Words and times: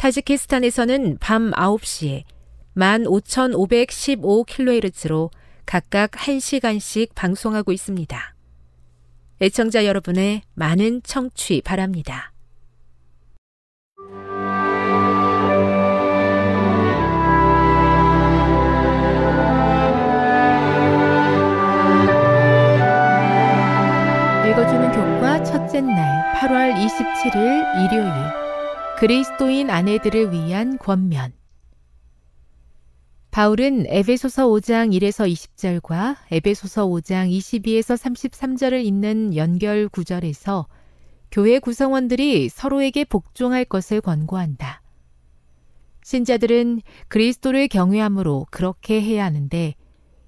타지키스탄에서는 0.00 1.18
밤 1.20 1.50
9시에 1.50 2.24
15,515kHz로 2.74 5.30
각각 5.66 6.12
1시간씩 6.12 7.10
방송하고 7.14 7.70
있습니다. 7.70 8.34
애청자 9.42 9.84
여러분의 9.84 10.40
많은 10.54 11.02
청취 11.02 11.60
바랍니다. 11.60 12.32
읽어주는 24.48 24.92
교과 24.92 25.44
첫째 25.44 25.82
날 25.82 26.32
8월 26.36 26.74
27일 26.74 27.84
일요일 27.84 28.39
그리스도인 29.00 29.70
아내들을 29.70 30.30
위한 30.30 30.76
권면 30.76 31.32
바울은 33.30 33.86
에베소서 33.86 34.46
5장 34.48 34.92
1에서 34.92 35.26
20절과 35.26 36.16
에베소서 36.30 36.86
5장 36.86 37.30
22에서 37.30 37.96
33절을 37.96 38.84
잇는 38.84 39.36
연결 39.36 39.88
구절에서 39.88 40.66
교회 41.32 41.58
구성원들이 41.60 42.50
서로에게 42.50 43.06
복종할 43.06 43.64
것을 43.64 44.02
권고한다. 44.02 44.82
신자들은 46.04 46.82
그리스도를 47.08 47.68
경외함으로 47.68 48.48
그렇게 48.50 49.00
해야 49.00 49.24
하는데 49.24 49.76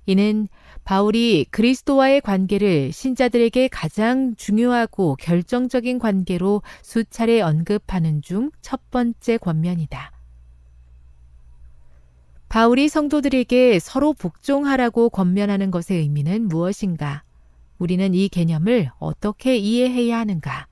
이는 0.07 0.49
바울이 0.85 1.47
그리스도와의 1.51 2.21
관계를 2.23 2.93
신자들에게 2.93 3.69
가장 3.69 4.35
중요하고 4.37 5.17
결정적인 5.21 5.99
관계로 5.99 6.63
수차례 6.83 7.41
언급하는 7.41 8.21
중 8.21 8.51
첫 8.61 8.91
번째 8.91 9.39
권면이다. 9.39 10.13
바울이 12.49 12.89
성도들에게 12.89 13.79
서로 13.79 14.13
복종하라고 14.13 15.11
권면하는 15.11 15.71
것의 15.71 16.01
의미는 16.01 16.49
무엇인가? 16.49 17.23
우리는 17.79 18.15
이 18.15 18.29
개념을 18.29 18.91
어떻게 18.99 19.57
이해해야 19.57 20.19
하는가? 20.19 20.67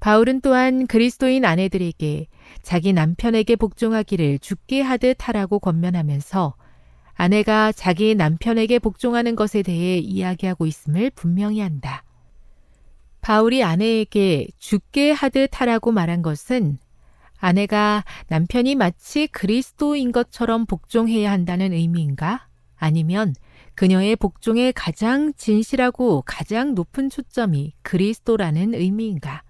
바울은 0.00 0.40
또한 0.40 0.86
그리스도인 0.86 1.44
아내들에게 1.44 2.26
자기 2.62 2.92
남편에게 2.92 3.56
복종하기를 3.56 4.38
죽게 4.38 4.80
하듯 4.82 5.28
하라고 5.28 5.58
권면하면서 5.58 6.54
아내가 7.14 7.72
자기 7.72 8.14
남편에게 8.14 8.78
복종하는 8.78 9.36
것에 9.36 9.62
대해 9.62 9.98
이야기하고 9.98 10.66
있음을 10.66 11.10
분명히 11.14 11.60
한다. 11.60 12.02
바울이 13.20 13.62
아내에게 13.62 14.48
죽게 14.58 15.12
하듯 15.12 15.60
하라고 15.60 15.92
말한 15.92 16.22
것은 16.22 16.78
아내가 17.38 18.04
남편이 18.28 18.74
마치 18.74 19.26
그리스도인 19.28 20.12
것처럼 20.12 20.66
복종해야 20.66 21.30
한다는 21.30 21.72
의미인가? 21.72 22.48
아니면 22.76 23.34
그녀의 23.74 24.16
복종의 24.16 24.72
가장 24.72 25.32
진실하고 25.34 26.22
가장 26.26 26.74
높은 26.74 27.10
초점이 27.10 27.72
그리스도라는 27.82 28.74
의미인가? 28.74 29.42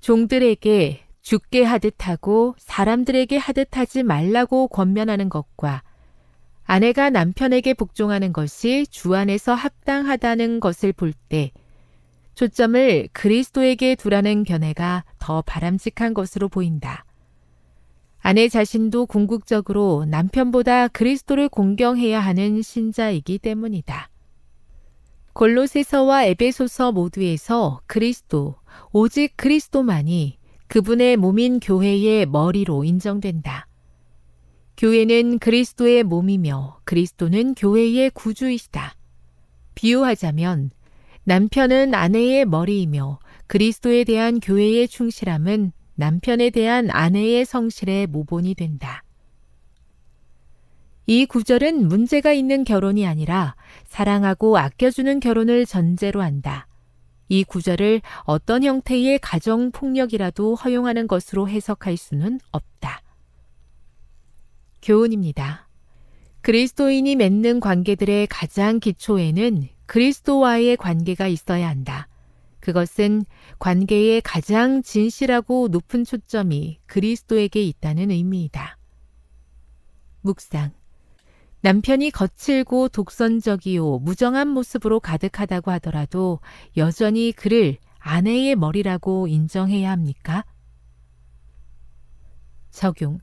종들에게 0.00 1.00
죽게 1.20 1.62
하듯 1.62 2.08
하고 2.08 2.54
사람들에게 2.58 3.36
하듯 3.36 3.76
하지 3.76 4.02
말라고 4.02 4.68
권면하는 4.68 5.28
것과 5.28 5.82
아내가 6.70 7.08
남편에게 7.08 7.72
복종하는 7.72 8.34
것이 8.34 8.86
주 8.90 9.14
안에서 9.14 9.54
합당하다는 9.54 10.60
것을 10.60 10.92
볼 10.92 11.14
때 11.30 11.50
초점을 12.34 13.08
그리스도에게 13.14 13.94
두라는 13.94 14.44
견해가 14.44 15.04
더 15.18 15.42
바람직한 15.42 16.12
것으로 16.12 16.48
보인다. 16.48 17.06
아내 18.20 18.48
자신도 18.48 19.06
궁극적으로 19.06 20.04
남편보다 20.08 20.88
그리스도를 20.88 21.48
공경해야 21.48 22.20
하는 22.20 22.60
신자이기 22.60 23.38
때문이다. 23.38 24.10
골로새서와 25.32 26.24
에베소서 26.24 26.92
모두에서 26.92 27.80
그리스도, 27.86 28.56
오직 28.92 29.36
그리스도만이 29.36 30.36
그분의 30.66 31.16
몸인 31.16 31.60
교회의 31.60 32.26
머리로 32.26 32.84
인정된다. 32.84 33.67
교회는 34.78 35.40
그리스도의 35.40 36.04
몸이며 36.04 36.78
그리스도는 36.84 37.54
교회의 37.54 38.10
구주이시다. 38.10 38.94
비유하자면 39.74 40.70
남편은 41.24 41.94
아내의 41.94 42.44
머리이며 42.44 43.18
그리스도에 43.48 44.04
대한 44.04 44.38
교회의 44.38 44.86
충실함은 44.86 45.72
남편에 45.96 46.50
대한 46.50 46.90
아내의 46.92 47.44
성실의 47.44 48.06
모본이 48.06 48.54
된다. 48.54 49.02
이 51.06 51.26
구절은 51.26 51.88
문제가 51.88 52.32
있는 52.32 52.62
결혼이 52.62 53.04
아니라 53.04 53.56
사랑하고 53.88 54.58
아껴주는 54.58 55.18
결혼을 55.18 55.66
전제로 55.66 56.22
한다. 56.22 56.68
이 57.28 57.42
구절을 57.42 58.00
어떤 58.20 58.62
형태의 58.62 59.18
가정 59.18 59.72
폭력이라도 59.72 60.54
허용하는 60.54 61.08
것으로 61.08 61.48
해석할 61.48 61.96
수는 61.96 62.38
없다. 62.52 63.02
교훈입니다. 64.82 65.68
그리스도인이 66.40 67.16
맺는 67.16 67.60
관계들의 67.60 68.26
가장 68.28 68.80
기초에는 68.80 69.68
그리스도와의 69.86 70.76
관계가 70.76 71.26
있어야 71.26 71.68
한다. 71.68 72.08
그것은 72.60 73.24
관계의 73.58 74.20
가장 74.22 74.82
진실하고 74.82 75.68
높은 75.68 76.04
초점이 76.04 76.80
그리스도에게 76.86 77.62
있다는 77.62 78.10
의미이다. 78.10 78.78
묵상. 80.20 80.72
남편이 81.60 82.10
거칠고 82.10 82.88
독선적이요 82.88 83.98
무정한 83.98 84.48
모습으로 84.48 85.00
가득하다고 85.00 85.70
하더라도 85.72 86.40
여전히 86.76 87.32
그를 87.32 87.78
아내의 87.98 88.54
머리라고 88.54 89.26
인정해야 89.26 89.90
합니까? 89.90 90.44
적용. 92.70 93.18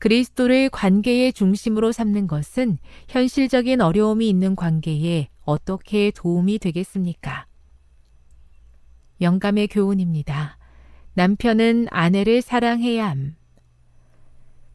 그리스도를 0.00 0.70
관계의 0.70 1.32
중심으로 1.34 1.92
삼는 1.92 2.26
것은 2.26 2.78
현실적인 3.08 3.82
어려움이 3.82 4.28
있는 4.28 4.56
관계에 4.56 5.28
어떻게 5.44 6.10
도움이 6.10 6.58
되겠습니까? 6.58 7.46
영감의 9.20 9.68
교훈입니다. 9.68 10.56
남편은 11.12 11.88
아내를 11.90 12.40
사랑해야 12.40 13.10
함. 13.10 13.36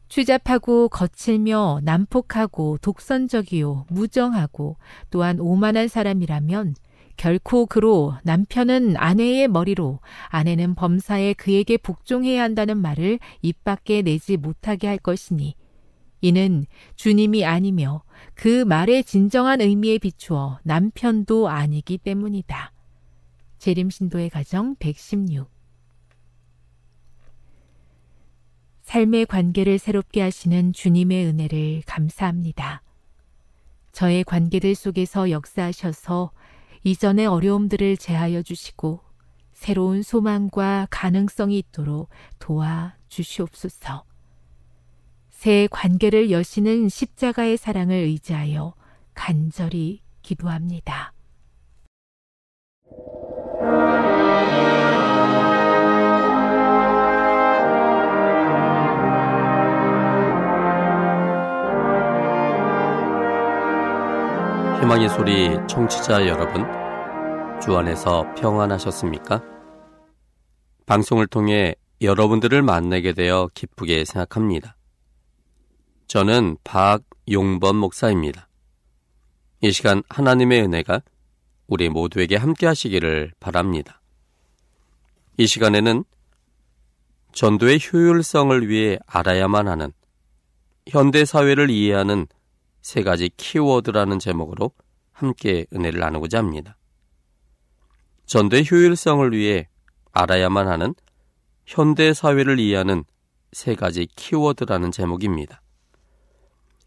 추잡하고 0.08 0.88
거칠며 0.88 1.80
난폭하고 1.82 2.78
독선적이요 2.78 3.86
무정하고 3.90 4.76
또한 5.10 5.40
오만한 5.40 5.88
사람이라면 5.88 6.76
결코 7.16 7.66
그로 7.66 8.14
남편은 8.24 8.96
아내의 8.96 9.48
머리로 9.48 10.00
아내는 10.28 10.74
범사에 10.74 11.34
그에게 11.34 11.76
복종해야 11.76 12.42
한다는 12.42 12.78
말을 12.78 13.18
입 13.42 13.64
밖에 13.64 14.02
내지 14.02 14.36
못하게 14.36 14.86
할 14.86 14.98
것이니 14.98 15.54
이는 16.20 16.66
주님이 16.96 17.44
아니며 17.44 18.02
그 18.34 18.64
말의 18.64 19.04
진정한 19.04 19.60
의미에 19.60 19.98
비추어 19.98 20.58
남편도 20.62 21.48
아니기 21.48 21.98
때문이다. 21.98 22.72
재림신도의 23.58 24.30
가정 24.30 24.76
116 24.76 25.48
삶의 28.82 29.26
관계를 29.26 29.78
새롭게 29.78 30.20
하시는 30.20 30.72
주님의 30.72 31.26
은혜를 31.26 31.82
감사합니다. 31.86 32.82
저의 33.90 34.24
관계들 34.24 34.74
속에서 34.74 35.30
역사하셔서 35.30 36.30
이전의 36.86 37.26
어려움들을 37.26 37.96
제하여 37.96 38.42
주시고 38.42 39.00
새로운 39.52 40.02
소망과 40.02 40.86
가능성이 40.88 41.58
있도록 41.58 42.08
도와 42.38 42.94
주시옵소서. 43.08 44.04
새 45.30 45.66
관계를 45.68 46.30
여시는 46.30 46.88
십자가의 46.88 47.56
사랑을 47.56 47.96
의지하여 47.96 48.74
간절히 49.14 50.00
기도합니다. 50.22 51.12
희망의 64.80 65.08
소리 65.08 65.48
청취자 65.68 66.26
여러분, 66.26 66.62
주 67.62 67.74
안에서 67.76 68.24
평안하셨습니까? 68.34 69.42
방송을 70.84 71.26
통해 71.26 71.74
여러분들을 72.02 72.60
만나게 72.60 73.14
되어 73.14 73.48
기쁘게 73.54 74.04
생각합니다. 74.04 74.76
저는 76.08 76.58
박용범 76.62 77.74
목사입니다. 77.76 78.48
이 79.62 79.72
시간 79.72 80.02
하나님의 80.10 80.62
은혜가 80.62 81.00
우리 81.66 81.88
모두에게 81.88 82.36
함께 82.36 82.66
하시기를 82.66 83.32
바랍니다. 83.40 84.02
이 85.38 85.46
시간에는 85.46 86.04
전도의 87.32 87.80
효율성을 87.80 88.68
위해 88.68 88.98
알아야만 89.06 89.68
하는 89.68 89.92
현대 90.86 91.24
사회를 91.24 91.70
이해하는 91.70 92.26
세 92.86 93.02
가지 93.02 93.28
키워드라는 93.36 94.20
제목으로 94.20 94.70
함께 95.10 95.66
은혜를 95.74 95.98
나누고자 95.98 96.38
합니다. 96.38 96.78
전도의 98.26 98.68
효율성을 98.70 99.32
위해 99.32 99.68
알아야만 100.12 100.68
하는 100.68 100.94
현대 101.64 102.14
사회를 102.14 102.60
이해하는 102.60 103.02
세 103.50 103.74
가지 103.74 104.06
키워드라는 104.14 104.92
제목입니다. 104.92 105.62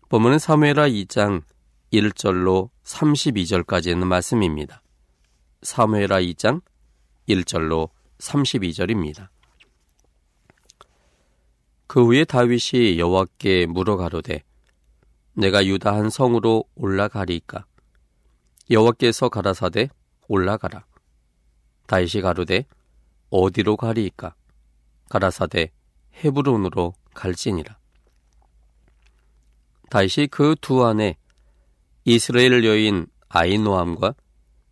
본문은 0.07 0.39
사무엘하 0.39 0.87
2장 0.87 1.43
1절로 1.91 2.69
32절까지 2.85 3.89
있는 3.89 4.07
말씀입니다. 4.07 4.81
사무엘하 5.63 6.21
2장 6.21 6.61
1절로 7.27 7.89
32절입니다. 8.19 9.27
그 11.87 12.05
후에 12.05 12.23
다윗이 12.23 12.97
여호와께 12.99 13.65
물어 13.65 13.97
가로되 13.97 14.43
내가 15.33 15.65
유다 15.65 15.93
한 15.95 16.09
성으로 16.09 16.65
올라가리이까? 16.75 17.65
여호와께서 18.69 19.29
가라사대 19.29 19.89
올라가라. 20.27 20.85
다윗이 21.87 22.21
가로되 22.21 22.65
어디로 23.29 23.77
가리이까? 23.77 24.35
가라사대 25.09 25.71
헤브론으로 26.23 26.93
갈지니라. 27.13 27.77
다윗이 29.89 30.27
그두 30.27 30.85
안에 30.85 31.17
이스라엘 32.05 32.63
여인 32.63 33.07
아이노함과 33.29 34.13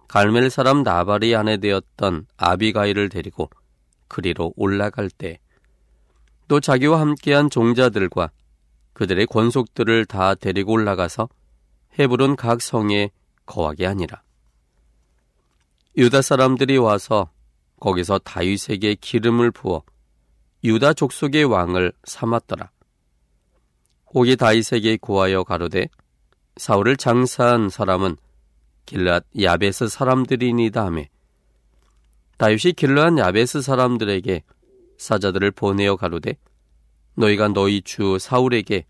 갈멜 0.07 0.49
사람 0.49 0.83
나발이 0.83 1.35
아내 1.35 1.57
되었던 1.57 2.27
아비가일을 2.37 3.09
데리고 3.09 3.49
그리로 4.07 4.53
올라갈 4.55 5.09
때 5.09 5.39
또 6.47 6.59
자기와 6.59 6.99
함께한 7.01 7.49
종자들과 7.49 8.31
그들의 8.97 9.27
권속들을 9.27 10.05
다 10.05 10.33
데리고 10.33 10.71
올라가서 10.71 11.29
헤브론 11.99 12.35
각 12.35 12.63
성에 12.63 13.11
거하게 13.45 13.85
하니라. 13.85 14.23
유다 15.97 16.23
사람들이 16.23 16.77
와서 16.77 17.29
거기서 17.79 18.17
다윗에게 18.17 18.95
기름을 18.95 19.51
부어 19.51 19.83
유다 20.63 20.93
족속의 20.93 21.43
왕을 21.43 21.93
삼았더라. 22.05 22.71
혹이 24.15 24.35
다윗에게 24.35 24.97
고하여 24.97 25.43
가로되 25.43 25.89
사울을 26.55 26.97
장사한 26.97 27.69
사람은 27.69 28.17
길앗 28.87 29.25
야베스 29.39 29.89
사람들이니다 29.89 30.85
하매 30.87 31.07
다윗이 32.39 32.73
길앗 32.75 33.15
야베스 33.19 33.61
사람들에게 33.61 34.41
사자들을 34.97 35.51
보내어 35.51 35.97
가로되 35.97 36.35
너희가 37.17 37.49
너희 37.49 37.81
주 37.81 38.17
사울에게 38.19 38.85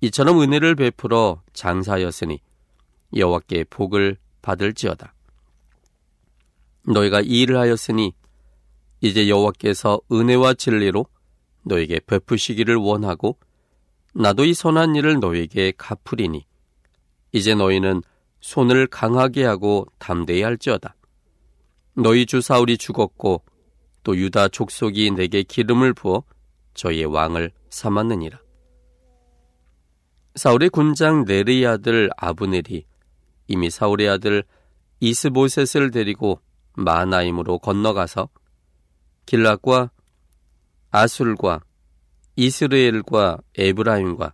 이처럼 0.00 0.40
은혜를 0.40 0.76
베풀어 0.76 1.42
장사하였으니 1.52 2.40
여호와께 3.16 3.64
복을 3.64 4.16
받을지어다. 4.42 5.12
너희가 6.86 7.20
이 7.20 7.40
일을 7.40 7.58
하였으니 7.58 8.12
이제 9.00 9.28
여호와께서 9.28 10.00
은혜와 10.10 10.54
진리로 10.54 11.06
너에게 11.64 12.00
베푸시기를 12.06 12.76
원하고 12.76 13.36
나도 14.14 14.44
이 14.44 14.54
선한 14.54 14.94
일을 14.96 15.18
너에게 15.20 15.72
갚으리니 15.76 16.46
이제 17.32 17.54
너희는 17.54 18.02
손을 18.40 18.86
강하게 18.86 19.44
하고 19.44 19.86
담대히 19.98 20.42
할지어다. 20.42 20.94
너희 21.94 22.24
주 22.24 22.40
사울이 22.40 22.78
죽었고 22.78 23.42
또 24.04 24.16
유다 24.16 24.48
족속이 24.48 25.10
내게 25.10 25.42
기름을 25.42 25.92
부어 25.92 26.22
저희의 26.78 27.06
왕을 27.06 27.50
삼았느니라. 27.70 28.38
사울의 30.36 30.70
군장 30.70 31.24
네르의 31.24 31.66
아들 31.66 32.08
아브넬이 32.16 32.86
이미 33.48 33.70
사울의 33.70 34.08
아들 34.08 34.44
이스보셋을 35.00 35.90
데리고 35.90 36.40
마나임으로 36.76 37.58
건너가서 37.58 38.28
길락과 39.26 39.90
아술과 40.90 41.60
이스라엘과 42.36 43.38
에브라임과 43.56 44.32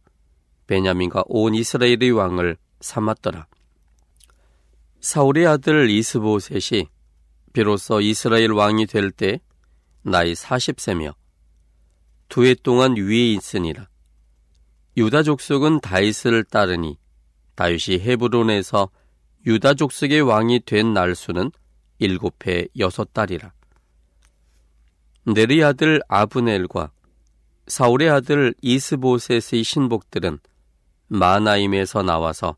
베냐민과 0.67 1.25
온 1.27 1.55
이스라엘의 1.55 2.11
왕을 2.11 2.59
삼았더라. 2.81 3.47
사울의 5.01 5.47
아들 5.47 5.89
이스보셋이 5.89 6.89
비로소 7.55 8.03
이스라엘 8.03 8.53
왕이 8.53 8.87
될 8.87 9.11
때 9.11 9.41
나이 10.03 10.35
40세며 10.35 11.15
두 12.29 12.45
해 12.45 12.55
동안 12.55 12.97
위에 12.97 13.33
있으니라. 13.33 13.89
유다 14.97 15.23
족속은 15.25 15.81
다윗을 15.81 16.45
따르니 16.45 16.99
다윗이 17.55 18.01
헤브론에서 18.01 18.91
유다 19.47 19.75
족속의 19.75 20.23
왕이 20.23 20.61
된 20.61 20.93
날수는 20.95 21.51
일곱 21.99 22.47
해 22.47 22.67
여섯 22.79 23.13
달이라. 23.13 23.53
네리 25.27 25.63
아들 25.65 26.01
아브넬과 26.09 26.91
사울의 27.67 28.11
아들 28.11 28.55
이스보셋의 28.61 29.63
신복들은 29.65 30.39
마나임에서 31.09 32.03
나와서 32.03 32.57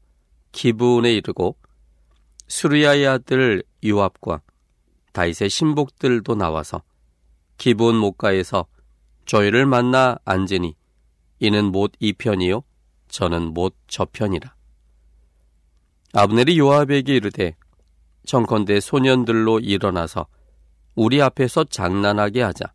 기브온에 0.52 1.12
이르고 1.12 1.56
수리아의 2.49 3.06
아들 3.06 3.62
요압과 3.85 4.40
다윗의 5.12 5.50
신복들도 5.50 6.35
나와서 6.35 6.82
기브온 7.58 7.96
목가에서 7.96 8.66
저희를 9.26 9.66
만나 9.66 10.16
앉으니 10.25 10.75
이는 11.40 11.66
못 11.66 11.92
이 12.00 12.12
편이요 12.12 12.62
저는 13.09 13.54
못 13.54 13.75
저 13.87 14.06
편이라. 14.11 14.54
아브넬이 16.12 16.59
요압에게 16.59 17.16
이르되 17.16 17.56
청컨대 18.25 18.80
소년들로 18.80 19.61
일어나서 19.61 20.26
우리 20.95 21.21
앞에서 21.21 21.64
장난하게 21.64 22.42
하자. 22.42 22.73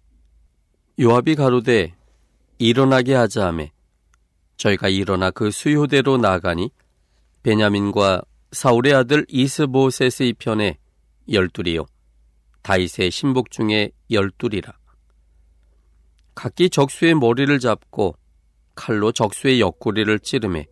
요압이 1.00 1.36
가로되 1.36 1.96
일어나게 2.60 3.16
하자 3.16 3.48
하매 3.48 3.72
저희가 4.58 4.90
일어나 4.90 5.32
그 5.32 5.50
수요대로 5.50 6.18
나가니 6.18 6.70
베냐민과 7.42 8.22
사울의 8.52 8.94
아들 8.94 9.26
이스보셋의 9.28 10.34
편에 10.38 10.78
열둘이요 11.32 11.86
다윗의 12.62 13.10
신복 13.10 13.50
중에 13.50 13.92
열둘이라 14.12 14.72
각기 16.42 16.72
적수의 16.72 17.14
머리를 17.14 17.60
잡고 17.60 18.16
칼로 18.74 19.12
적수의 19.12 19.62
옆구리를 19.62 20.20
찌르매 20.22 20.66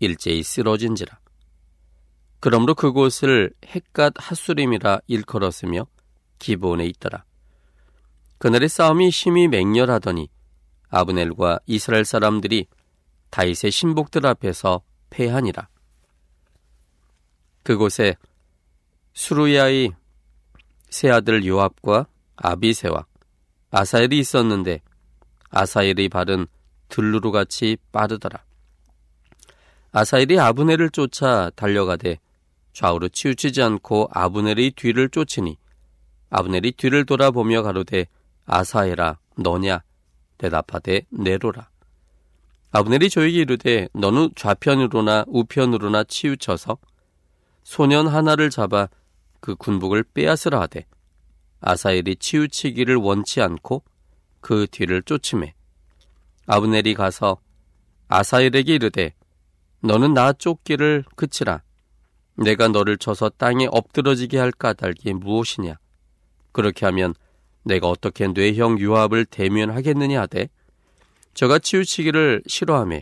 일제히 0.00 0.42
쓰러진지라 0.42 1.18
그러므로 2.40 2.74
그곳을 2.74 3.54
헷갓 3.64 4.12
핫수림이라 4.18 5.00
일컬었으며 5.06 5.86
기본에 6.38 6.84
있더라 6.88 7.24
그날의 8.36 8.68
싸움이 8.68 9.10
심히 9.10 9.48
맹렬하더니 9.48 10.28
아브넬과 10.90 11.60
이스라엘 11.64 12.04
사람들이 12.04 12.66
다윗의 13.30 13.70
신복들 13.70 14.26
앞에서 14.26 14.82
패하니라. 15.08 15.68
그곳에 17.62 18.14
수루야의 19.14 19.92
세 20.90 21.10
아들 21.10 21.46
요압과 21.46 22.08
아비세와 22.36 23.06
아사엘이 23.70 24.18
있었는데 24.18 24.82
아사엘의 25.50 26.08
발은 26.08 26.46
들루루 26.88 27.32
같이 27.32 27.76
빠르더라. 27.92 28.42
아사엘이 29.92 30.38
아브넬을 30.38 30.90
쫓아 30.90 31.50
달려가되 31.54 32.18
좌우로 32.72 33.08
치우치지 33.08 33.62
않고 33.62 34.08
아브넬의 34.12 34.72
뒤를 34.72 35.08
쫓으니 35.08 35.56
아브넬이 36.30 36.72
뒤를 36.72 37.06
돌아보며 37.06 37.62
가로되 37.62 38.06
아사엘아 38.46 39.18
너냐 39.36 39.82
대답하되 40.36 41.02
내로라 41.10 41.70
아브넬이 42.70 43.08
저에게 43.08 43.38
이르되 43.38 43.88
너는 43.94 44.30
좌편으로나 44.36 45.24
우편으로나 45.26 46.04
치우쳐서 46.04 46.78
소년 47.64 48.06
하나를 48.06 48.50
잡아 48.50 48.88
그 49.40 49.56
군복을 49.56 50.04
빼앗으라 50.14 50.60
하되 50.60 50.84
아사엘이 51.60 52.16
치우치기를 52.16 52.96
원치 52.96 53.40
않고 53.40 53.82
그 54.40 54.66
뒤를 54.70 55.02
쫓음에 55.02 55.54
아브넬이 56.46 56.94
가서 56.94 57.38
아사엘에게 58.08 58.74
이르되 58.74 59.14
너는 59.80 60.14
나 60.14 60.32
쫓기를 60.32 61.04
그치라. 61.14 61.62
내가 62.34 62.68
너를 62.68 62.96
쳐서 62.98 63.28
땅에 63.28 63.66
엎드러지게 63.70 64.38
할 64.38 64.52
까닭이 64.52 65.12
무엇이냐? 65.14 65.76
그렇게 66.52 66.86
하면 66.86 67.14
내가 67.64 67.88
어떻게 67.88 68.28
뇌형 68.28 68.78
유압을 68.78 69.26
대면하겠느냐 69.26 70.20
하되 70.22 70.48
저가 71.34 71.58
치우치기를 71.58 72.42
싫어하며 72.46 73.00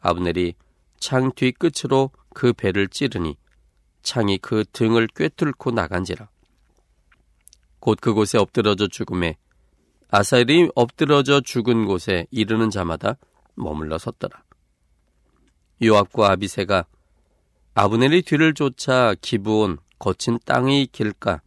아브넬이 0.00 0.54
창 0.98 1.32
뒤 1.34 1.52
끝으로 1.52 2.10
그 2.34 2.52
배를 2.52 2.88
찌르니 2.88 3.36
창이 4.02 4.38
그 4.38 4.64
등을 4.72 5.08
꿰뚫고 5.08 5.72
나간지라. 5.72 6.28
곧 7.80 7.98
그곳에 8.00 8.38
엎드러져 8.38 8.88
죽음에 8.88 9.36
아사엘이 10.10 10.70
엎드러져 10.74 11.40
죽은 11.40 11.86
곳에 11.86 12.26
이르는 12.30 12.70
자마다 12.70 13.16
머물러 13.54 13.98
섰더라 13.98 14.42
요압과 15.82 16.30
아비세가 16.32 16.86
아브넬의 17.74 18.22
뒤를 18.22 18.54
쫓아 18.54 19.14
기부온 19.20 19.78
거친 19.98 20.38
땅의 20.44 20.88
길가 20.88 21.40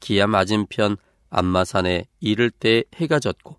기야 0.00 0.26
맞은편 0.26 0.96
안마산에 1.30 2.06
이를 2.20 2.50
때 2.50 2.84
해가 2.96 3.20
졌고 3.20 3.56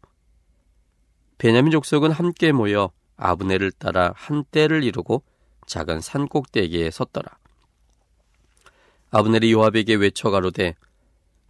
베냐민 1.37 1.71
족속은 1.71 2.11
함께 2.11 2.51
모여 2.51 2.91
아브넬을 3.17 3.71
따라 3.71 4.13
한때를 4.15 4.83
이루고 4.83 5.23
작은 5.65 6.01
산 6.01 6.27
꼭대기에 6.27 6.91
섰더라. 6.91 7.37
아브넬이 9.11 9.51
요압에게 9.51 9.95
외쳐 9.95 10.29
가로되 10.29 10.75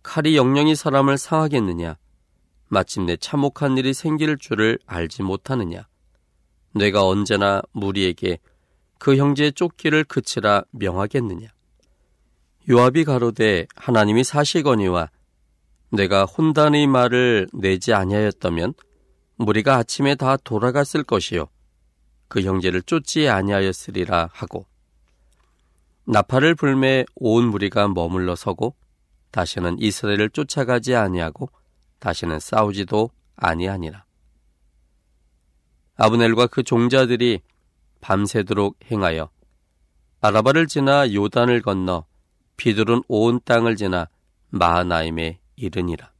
칼이 0.04 0.38
영영이 0.38 0.76
사람을 0.76 1.18
상하겠느냐 1.18 1.98
마침내 2.72 3.18
참혹한 3.18 3.78
일이 3.78 3.94
생길 3.94 4.38
줄을 4.38 4.80
알지 4.86 5.24
못하느냐? 5.24 5.88
내가 6.74 7.06
언제나 7.06 7.62
무리에게 7.74 8.40
그 8.98 9.18
형제의 9.18 9.52
쫓기를 9.52 10.06
그치라 10.06 10.64
명하겠느냐? 10.72 11.50
요압이 12.70 13.04
가로되 13.04 13.68
하나님이 13.76 14.24
사시거니와 14.24 15.10
내가 15.90 16.24
혼단의 16.24 16.88
말을 16.88 17.50
내지 17.52 17.94
아니하였다면 17.94 18.74
무리가 19.36 19.76
아침에 19.76 20.16
다 20.16 20.38
돌아갔을 20.38 21.04
것이요. 21.04 21.48
그 22.30 22.42
형제를 22.42 22.84
쫓지 22.84 23.28
아니하였으리라 23.28 24.30
하고 24.32 24.66
나팔을 26.06 26.56
불매 26.56 27.04
온 27.16 27.50
무리가 27.50 27.90
머물러 27.90 28.38
서고 28.38 28.76
다시는 29.32 29.78
이스라엘을 29.80 30.30
쫓아가지 30.30 30.96
아니하고 30.96 31.50
다시는 32.02 32.42
싸우지도 32.42 33.10
아니하니라 33.38 34.04
아브넬과 35.96 36.48
그 36.48 36.64
종자들이 36.64 37.40
밤새도록 38.02 38.78
행하여 38.92 39.30
아라바를 40.20 40.68
지나 40.68 41.12
요단을 41.14 41.62
건너 41.62 42.06
비둘은 42.58 43.02
온 43.08 43.40
땅을 43.44 43.76
지나 43.76 44.08
마하나임에 44.50 45.40
이르니라. 45.56 46.12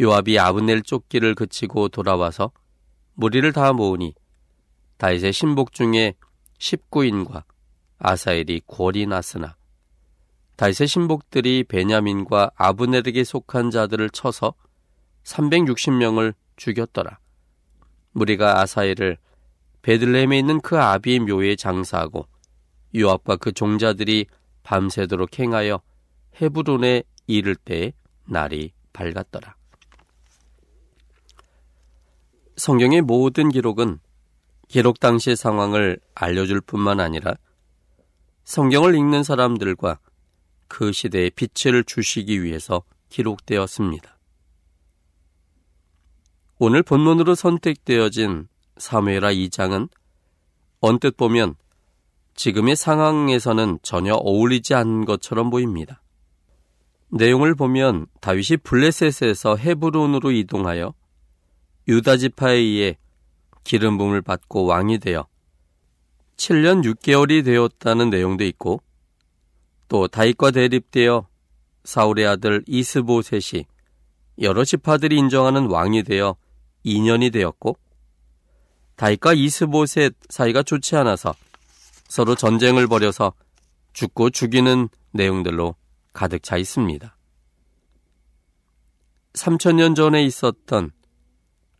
요압이 0.00 0.38
아브넬 0.38 0.82
쫓기를 0.82 1.34
그치고 1.34 1.88
돌아와서 1.88 2.50
무리를 3.12 3.52
다 3.52 3.74
모으니 3.74 4.14
다윗의 4.96 5.34
신복 5.34 5.72
중에 5.72 6.14
19인과 6.58 7.44
아사엘이 7.98 8.62
골이 8.66 9.06
났으나 9.06 9.57
다윗의 10.58 10.88
신복들이 10.88 11.62
베냐민과 11.68 12.50
아브넬에게 12.56 13.22
속한 13.22 13.70
자들을 13.70 14.10
쳐서 14.10 14.54
360명을 15.22 16.34
죽였더라. 16.56 17.20
무리가 18.10 18.60
아사엘을 18.60 19.18
베들레헴에 19.82 20.36
있는 20.36 20.60
그 20.60 20.76
아비의 20.76 21.20
묘에 21.20 21.54
장사하고 21.54 22.26
요압과 22.96 23.36
그 23.36 23.52
종자들이 23.52 24.26
밤새도록 24.64 25.38
행하여 25.38 25.80
헤브론에 26.42 27.04
이를 27.28 27.54
때 27.54 27.92
날이 28.24 28.72
밝았더라. 28.92 29.54
성경의 32.56 33.02
모든 33.02 33.50
기록은 33.50 34.00
기록 34.66 34.98
당시의 34.98 35.36
상황을 35.36 36.00
알려줄 36.16 36.62
뿐만 36.62 36.98
아니라 36.98 37.34
성경을 38.42 38.96
읽는 38.96 39.22
사람들과 39.22 40.00
그 40.68 40.92
시대에 40.92 41.30
빛을 41.30 41.84
주시기 41.84 42.42
위해서 42.42 42.82
기록되었습니다. 43.08 44.18
오늘 46.58 46.82
본문으로 46.82 47.34
선택되어진 47.34 48.48
사무엘하 48.76 49.32
2장은 49.32 49.88
언뜻 50.80 51.16
보면 51.16 51.54
지금의 52.34 52.76
상황에서는 52.76 53.80
전혀 53.82 54.14
어울리지 54.14 54.74
않는 54.74 55.04
것처럼 55.04 55.50
보입니다. 55.50 56.02
내용을 57.10 57.54
보면 57.54 58.06
다윗이 58.20 58.58
블레셋에서 58.62 59.56
헤브론으로 59.56 60.30
이동하여 60.30 60.94
유다 61.88 62.18
지파에 62.18 62.56
의해 62.56 62.98
기름 63.64 63.98
부음을 63.98 64.22
받고 64.22 64.66
왕이 64.66 64.98
되어 64.98 65.26
7년 66.36 66.84
6개월이 66.84 67.44
되었다는 67.44 68.10
내용도 68.10 68.44
있고 68.44 68.82
또 69.88 70.06
다윗과 70.06 70.50
대립되어 70.50 71.26
사울의 71.84 72.26
아들 72.26 72.62
이스보셋이 72.66 73.64
여러 74.40 74.64
지파들이 74.64 75.16
인정하는 75.16 75.66
왕이 75.66 76.04
되어 76.04 76.36
2년이 76.84 77.32
되었고 77.32 77.76
다윗과 78.96 79.32
이스보셋 79.32 80.14
사이가 80.28 80.62
좋지 80.62 80.96
않아서 80.96 81.34
서로 82.08 82.34
전쟁을 82.34 82.86
벌여서 82.86 83.32
죽고 83.92 84.30
죽이는 84.30 84.88
내용들로 85.12 85.74
가득 86.12 86.42
차 86.42 86.56
있습니다. 86.56 87.16
3천년 89.34 89.94
전에 89.94 90.24
있었던 90.24 90.90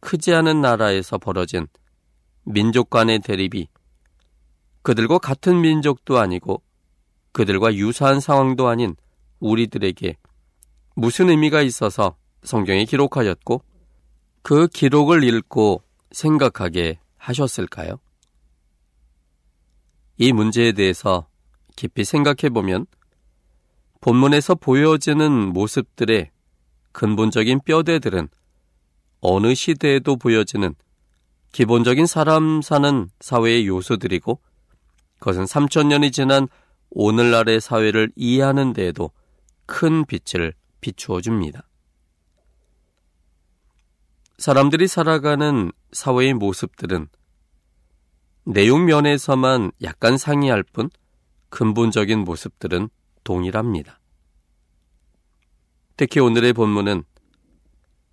크지 0.00 0.32
않은 0.32 0.60
나라에서 0.60 1.18
벌어진 1.18 1.66
민족 2.44 2.88
간의 2.88 3.18
대립이 3.18 3.68
그들과 4.82 5.18
같은 5.18 5.60
민족도 5.60 6.18
아니고 6.18 6.62
그들과 7.38 7.72
유사한 7.76 8.18
상황도 8.18 8.66
아닌 8.66 8.96
우리들에게 9.38 10.16
무슨 10.96 11.30
의미가 11.30 11.62
있어서 11.62 12.16
성경에 12.42 12.84
기록하였고 12.84 13.62
그 14.42 14.66
기록을 14.66 15.22
읽고 15.22 15.80
생각하게 16.10 16.98
하셨을까요? 17.16 18.00
이 20.16 20.32
문제에 20.32 20.72
대해서 20.72 21.28
깊이 21.76 22.04
생각해 22.04 22.50
보면 22.52 22.86
본문에서 24.00 24.56
보여지는 24.56 25.30
모습들의 25.52 26.32
근본적인 26.90 27.60
뼈대들은 27.64 28.26
어느 29.20 29.54
시대에도 29.54 30.16
보여지는 30.16 30.74
기본적인 31.52 32.06
사람 32.06 32.62
사는 32.62 33.08
사회의 33.20 33.68
요소들이고 33.68 34.40
그것은 35.20 35.44
3천년이 35.44 36.12
지난 36.12 36.48
오늘날의 36.90 37.60
사회를 37.60 38.10
이해하는 38.16 38.72
데에도 38.72 39.10
큰 39.66 40.04
빛을 40.04 40.54
비추어 40.80 41.20
줍니다. 41.20 41.68
사람들이 44.38 44.86
살아가는 44.86 45.72
사회의 45.92 46.32
모습들은 46.34 47.08
내용 48.44 48.86
면에서만 48.86 49.72
약간 49.82 50.16
상이할 50.16 50.62
뿐 50.62 50.90
근본적인 51.50 52.20
모습들은 52.20 52.88
동일합니다. 53.24 54.00
특히 55.96 56.20
오늘의 56.20 56.52
본문은 56.52 57.02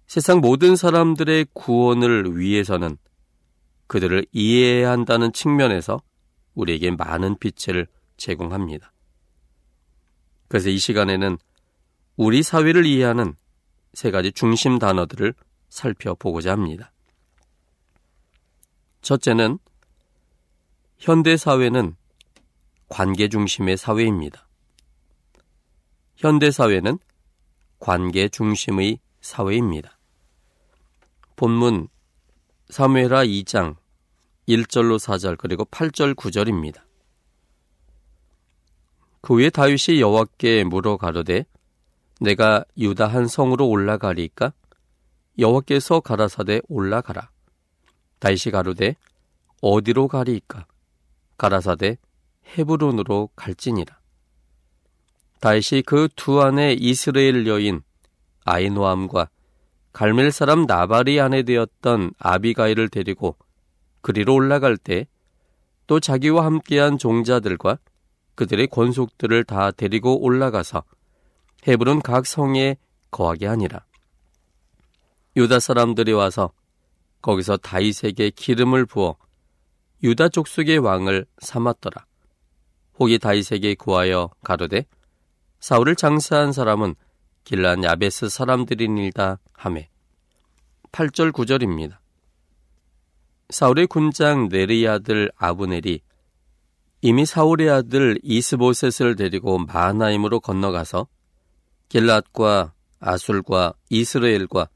세상 0.07 0.39
모든 0.39 0.75
사람들의 0.75 1.47
구원을 1.53 2.37
위해서는 2.37 2.97
그들을 3.87 4.25
이해해야 4.31 4.91
한다는 4.91 5.31
측면에서 5.31 6.01
우리에게 6.55 6.91
많은 6.91 7.37
빛을 7.37 7.87
제공합니다. 8.17 8.91
그래서 10.47 10.69
이 10.69 10.77
시간에는 10.77 11.37
우리 12.17 12.43
사회를 12.43 12.85
이해하는 12.85 13.35
세 13.93 14.11
가지 14.11 14.31
중심 14.31 14.79
단어들을 14.79 15.33
살펴보고자 15.69 16.51
합니다. 16.51 16.91
첫째는 19.01 19.59
현대 20.97 21.37
사회는 21.37 21.95
관계 22.87 23.27
중심의 23.27 23.77
사회입니다. 23.77 24.47
현대 26.15 26.51
사회는 26.51 26.97
관계 27.79 28.29
중심의 28.29 28.99
사회입니다. 29.21 29.97
본문 31.35 31.89
사무엘하 32.69 33.25
2장 33.25 33.75
1절로 34.47 34.97
4절 34.97 35.37
그리고 35.37 35.65
8절 35.65 36.15
9절입니다. 36.15 36.81
그 39.25 39.33
후에 39.33 39.49
다윗이 39.49 40.01
여호와께 40.01 40.65
물어 40.65 40.97
가로되 40.97 41.45
내가 42.21 42.63
유다 42.77 43.07
한 43.07 43.27
성으로 43.27 43.67
올라가리까? 43.67 44.53
여호와께서 45.39 46.01
가라사대 46.01 46.61
올라가라. 46.69 47.31
다윗이 48.19 48.51
가로되 48.51 48.95
어디로 49.63 50.09
가리이까? 50.09 50.67
가라사대 51.39 51.97
헤브론으로 52.55 53.31
갈지니라. 53.35 53.97
다윗이 55.39 55.81
그두 55.87 56.43
아내 56.43 56.73
이스라엘 56.73 57.47
여인 57.47 57.81
아이노암과 58.43 59.29
갈멜 59.91 60.29
사람 60.29 60.67
나발이 60.67 61.19
아내 61.19 61.41
되었던 61.41 62.11
아비가일을 62.19 62.89
데리고 62.89 63.35
그리로 64.01 64.35
올라갈 64.35 64.77
때 64.77 65.07
또 65.87 65.99
자기와 65.99 66.45
함께한 66.45 66.97
종자들과 66.97 67.77
그들의 68.35 68.67
권속들을 68.67 69.43
다 69.45 69.71
데리고 69.71 70.21
올라가서 70.21 70.83
헤브론 71.67 72.01
각 72.01 72.25
성에 72.25 72.77
거하게 73.11 73.47
하니라. 73.47 73.85
유다 75.35 75.59
사람들이 75.59 76.13
와서 76.13 76.51
거기서 77.21 77.57
다윗에게 77.57 78.29
기름을 78.29 78.85
부어 78.85 79.17
유다 80.03 80.29
족속의 80.29 80.77
왕을 80.77 81.25
삼았더라. 81.39 82.05
혹이 82.99 83.19
다윗에게 83.19 83.75
구하여 83.75 84.29
가로되 84.43 84.85
사울을 85.59 85.95
장사한 85.95 86.51
사람은 86.51 86.95
길란 87.43 87.83
야베스 87.83 88.29
사람들이니이다 88.29 89.39
하매 89.53 89.89
8절 90.91 91.31
9절입니다. 91.31 91.97
사울의 93.49 93.87
군장 93.87 94.49
네리 94.49 94.87
아들 94.87 95.31
아브넬이 95.35 96.01
이미 97.07 97.23
사울의 97.23 97.69
아들 97.69 98.17
이스보셋을 98.23 99.15
데리고 99.15 99.59
마하나임으로 99.59 100.39
건너가서 100.39 101.05
길랏과 101.89 102.71
아술과 102.99 103.75
이스라엘과 103.91 104.69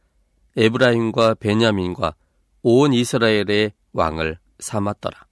에브라임과 0.56 1.34
베냐민과 1.40 2.14
온 2.62 2.94
이스라엘의 2.94 3.74
왕을 3.94 4.38
삼았더라. 4.60 5.26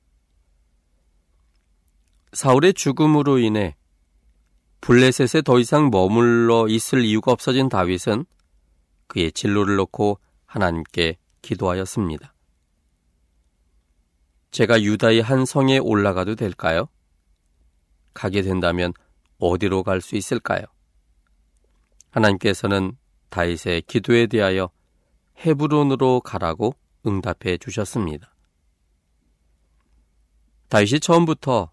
사울의 2.34 2.74
죽음으로 2.74 3.38
인해 3.38 3.76
블레셋에 4.82 5.44
더 5.44 5.60
이상 5.60 5.92
머물러 5.92 6.68
있을 6.68 7.06
이유가 7.06 7.32
없어진 7.32 7.70
다윗은 7.70 8.26
그의 9.06 9.34
진로를 9.34 9.76
놓고 9.76 10.20
하나님께 10.48 11.18
기도하였습니다. 11.44 12.34
제가 14.52 14.82
유다의 14.82 15.22
한 15.22 15.46
성에 15.46 15.78
올라가도 15.78 16.36
될까요? 16.36 16.88
가게 18.14 18.42
된다면 18.42 18.94
어디로 19.40 19.84
갈 19.84 20.02
수 20.02 20.16
있을까요? 20.16 20.64
하나님께서는 22.12 22.98
다윗의 23.30 23.84
기도에 23.84 24.28
대하여 24.28 24.70
헤브론으로 25.46 26.22
가라고 26.22 26.76
응답해 27.06 27.58
주셨습니다. 27.60 28.34
다윗이 30.70 31.00
처음부터 31.00 31.72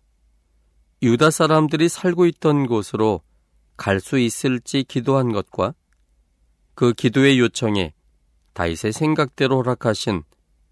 유다 1.03 1.31
사람들이 1.31 1.89
살고 1.89 2.27
있던 2.27 2.67
곳으로 2.67 3.23
갈 3.77 4.01
수 4.01 4.19
있을지 4.19 4.85
기도한 4.85 5.33
것과 5.33 5.75
그 6.75 6.93
기도의 6.93 7.39
요청에 7.39 7.95
다윗의 8.53 8.93
생각대로 8.93 9.57
허락하신 9.59 10.23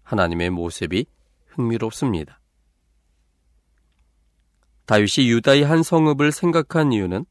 하나님의 0.03 0.51
모습이 0.51 1.05
흥미롭습니다. 1.55 2.39
다윗이 4.85 5.29
유다의 5.29 5.63
한 5.63 5.81
성읍을 5.81 6.31
생각한 6.31 6.91
이유는 6.91 7.25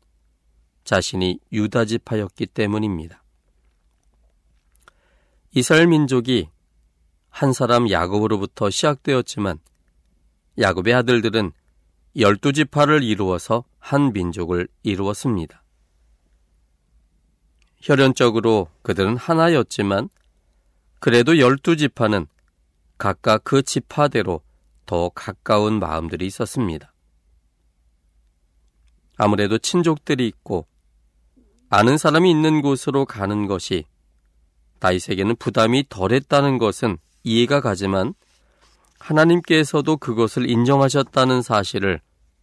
자신이 0.85 1.38
유다 1.52 1.85
지파였기 1.85 2.46
때문입니다. 2.46 3.22
이스라엘 5.54 5.87
민족이 5.87 6.48
한 7.28 7.52
사람 7.52 7.90
야곱으로부터 7.90 8.70
시작되었지만 8.70 9.58
야곱의 10.58 10.94
아들들은 10.94 11.52
열두 12.16 12.52
지파를 12.52 13.02
이루어서 13.02 13.64
한 13.78 14.12
민족을 14.12 14.68
이루었습니다. 14.82 15.62
혈연적으로 17.80 18.68
그들은 18.82 19.16
하나였지만 19.16 20.08
그래도 21.00 21.38
열두 21.38 21.76
지파는 21.76 22.26
각각 23.03 23.43
그 23.43 23.62
지파대로 23.65 24.43
더 24.87 25.09
가까운 25.09 25.81
마음들이 25.81 26.25
있었습니다. 26.29 26.95
아무래도 29.17 29.59
친족들이 29.59 30.29
있고 30.29 30.69
아는 31.69 31.99
사람이 31.99 32.31
있는 32.31 32.62
곳으로 32.62 33.05
가는 33.05 33.49
것이 33.49 33.87
다윗에게는 34.79 35.35
부담이 35.35 35.87
덜했다는 35.88 36.59
것은 36.59 36.97
이해가 37.25 37.61
가지만 37.61 38.15
하나님께서도 39.01 39.97
그것을 39.97 40.49
인정하셨다는 40.49 41.43
사실을 41.43 42.01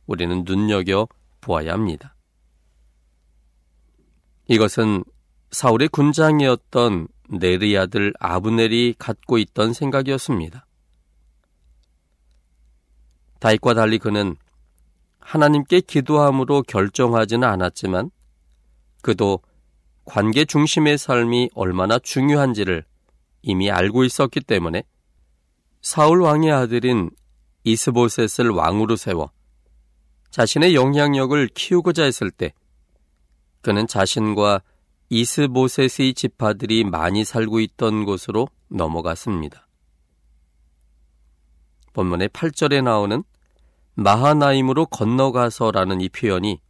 우리는 0.07 0.43
눈여겨 0.45 1.07
보아야 1.39 1.71
합니다. 1.71 2.17
이것은 4.49 5.05
사울의 5.51 5.87
군장이었던 5.87 7.07
네리 7.29 7.77
아들 7.77 8.13
아브넬이 8.19 8.95
갖고 8.97 9.37
있던 9.37 9.73
생각이었습니다. 9.73 10.65
다윗과 13.39 13.73
달리 13.73 13.99
그는 13.99 14.35
하나님께 15.19 15.81
기도함으로 15.81 16.63
결정하지는 16.63 17.47
않았지만 17.47 18.09
그도 19.01 19.39
관계 20.05 20.43
중심의 20.43 20.97
삶이 20.97 21.51
얼마나 21.53 21.99
중요한지를 21.99 22.83
이미 23.43 23.69
알고 23.69 24.03
있었기 24.03 24.41
때문에 24.41 24.83
사울 25.81 26.21
왕의 26.21 26.51
아들인 26.51 27.11
이스보셋을 27.63 28.49
왕으로 28.49 28.95
세워 28.95 29.31
자신의 30.31 30.75
영향력을 30.75 31.47
키우고자 31.53 32.03
했을 32.03 32.31
때 32.31 32.53
그는 33.61 33.87
자신과 33.87 34.61
이스보셋의 35.09 36.13
지파들이 36.13 36.83
많이 36.83 37.25
살고 37.25 37.59
있던 37.61 38.05
곳으로 38.05 38.47
넘어갔습니다. 38.67 39.67
본문의 41.93 42.29
8절에 42.29 42.83
나오는 42.83 43.23
마하나임으로 43.95 44.85
건너가서라는 44.85 46.01
이 46.01 46.09
표현이 46.09 46.61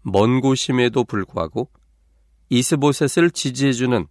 먼 0.00 0.40
곳임에도 0.40 1.04
불구하고 1.04 1.68
이스보셋을 2.48 3.30
지지해주는 3.30 4.06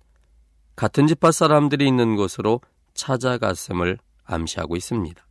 같은 0.76 1.08
지파 1.08 1.32
사람들이 1.32 1.86
있는 1.88 2.16
곳으로 2.16 2.62
찾아갔음을 2.94 3.98
암시하고 4.24 4.76
있습니다. 4.76 5.28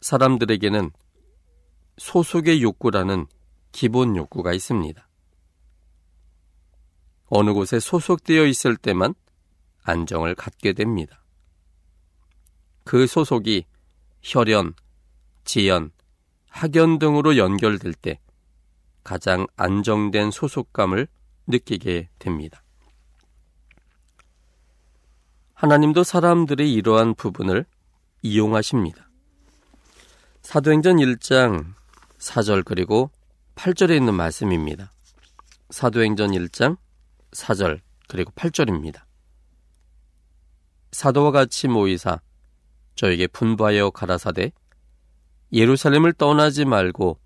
사람들에게는 0.00 0.90
소속의 1.98 2.62
욕구라는 2.62 3.26
기본 3.72 4.16
욕구가 4.16 4.52
있습니다. 4.52 5.07
어느 7.28 7.52
곳에 7.52 7.78
소속되어 7.78 8.46
있을 8.46 8.76
때만 8.76 9.14
안정을 9.82 10.34
갖게 10.34 10.72
됩니다. 10.72 11.22
그 12.84 13.06
소속이 13.06 13.66
혈연, 14.22 14.74
지연, 15.44 15.90
학연 16.48 16.98
등으로 16.98 17.36
연결될 17.36 17.94
때 17.94 18.18
가장 19.04 19.46
안정된 19.56 20.30
소속감을 20.30 21.08
느끼게 21.46 22.08
됩니다. 22.18 22.62
하나님도 25.54 26.04
사람들의 26.04 26.72
이러한 26.72 27.14
부분을 27.14 27.64
이용하십니다. 28.22 29.08
사도행전 30.42 30.96
1장 30.96 31.74
4절 32.18 32.64
그리고 32.64 33.10
8절에 33.54 33.96
있는 33.96 34.14
말씀입니다. 34.14 34.92
사도행전 35.70 36.30
1장 36.30 36.78
4절 37.32 37.80
그리고 38.08 38.30
8절입니다. 38.32 39.02
사도와 40.92 41.30
같이 41.30 41.68
모이사 41.68 42.20
저에게 42.94 43.26
분부하여 43.26 43.90
가라사대 43.90 44.52
예루살렘을 45.52 46.12
떠나지 46.12 46.64
말고 46.64 47.18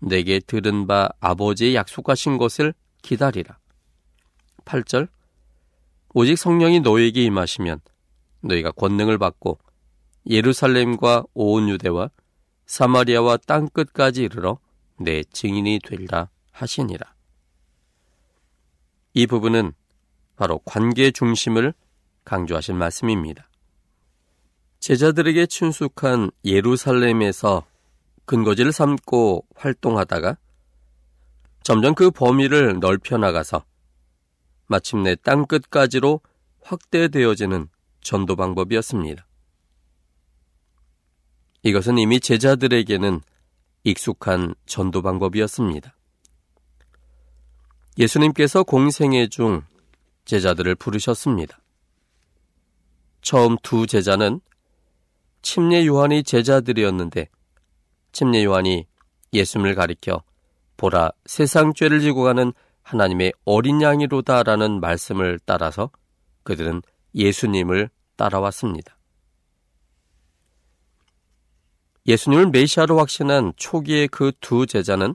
내게 0.00 0.38
들은 0.40 0.86
바 0.86 1.08
아버지의 1.20 1.74
약속하신 1.74 2.36
것을 2.36 2.74
기다리라. 3.02 3.58
8절 4.64 5.08
오직 6.14 6.36
성령이 6.36 6.80
너에게 6.80 7.22
임하시면 7.24 7.80
너희가 8.40 8.72
권능을 8.72 9.18
받고 9.18 9.58
예루살렘과 10.28 11.24
온 11.34 11.68
유대와 11.68 12.10
사마리아와 12.66 13.38
땅 13.38 13.68
끝까지 13.68 14.22
이르러 14.22 14.58
내 14.98 15.22
증인이 15.24 15.80
되리라 15.84 16.28
하시니라. 16.52 17.13
이 19.14 19.26
부분은 19.28 19.72
바로 20.36 20.58
관계 20.64 21.12
중심을 21.12 21.72
강조하신 22.24 22.76
말씀입니다. 22.76 23.48
제자들에게 24.80 25.46
친숙한 25.46 26.30
예루살렘에서 26.44 27.64
근거지를 28.26 28.72
삼고 28.72 29.46
활동하다가 29.54 30.36
점점 31.62 31.94
그 31.94 32.10
범위를 32.10 32.80
넓혀 32.80 33.16
나가서 33.16 33.64
마침내 34.66 35.14
땅 35.14 35.46
끝까지로 35.46 36.20
확대되어지는 36.62 37.68
전도 38.00 38.36
방법이었습니다. 38.36 39.26
이것은 41.62 41.98
이미 41.98 42.20
제자들에게는 42.20 43.20
익숙한 43.84 44.54
전도 44.66 45.02
방법이었습니다. 45.02 45.94
예수님께서 47.98 48.64
공생애 48.64 49.28
중 49.28 49.62
제자들을 50.24 50.74
부르셨습니다. 50.74 51.58
처음 53.22 53.56
두 53.62 53.86
제자는 53.86 54.40
침례 55.42 55.86
요한이 55.86 56.24
제자들이었는데 56.24 57.28
침례 58.12 58.44
요한이 58.44 58.86
예수님을 59.32 59.74
가리켜 59.74 60.22
보라 60.76 61.12
세상 61.26 61.72
죄를 61.72 62.00
지고 62.00 62.22
가는 62.22 62.52
하나님의 62.82 63.32
어린 63.44 63.80
양이로다라는 63.80 64.80
말씀을 64.80 65.38
따라서 65.44 65.90
그들은 66.42 66.82
예수님을 67.14 67.90
따라왔습니다. 68.16 68.96
예수님을 72.06 72.50
메시아로 72.50 72.98
확신한 72.98 73.54
초기의 73.56 74.08
그 74.08 74.32
두 74.40 74.66
제자는 74.66 75.14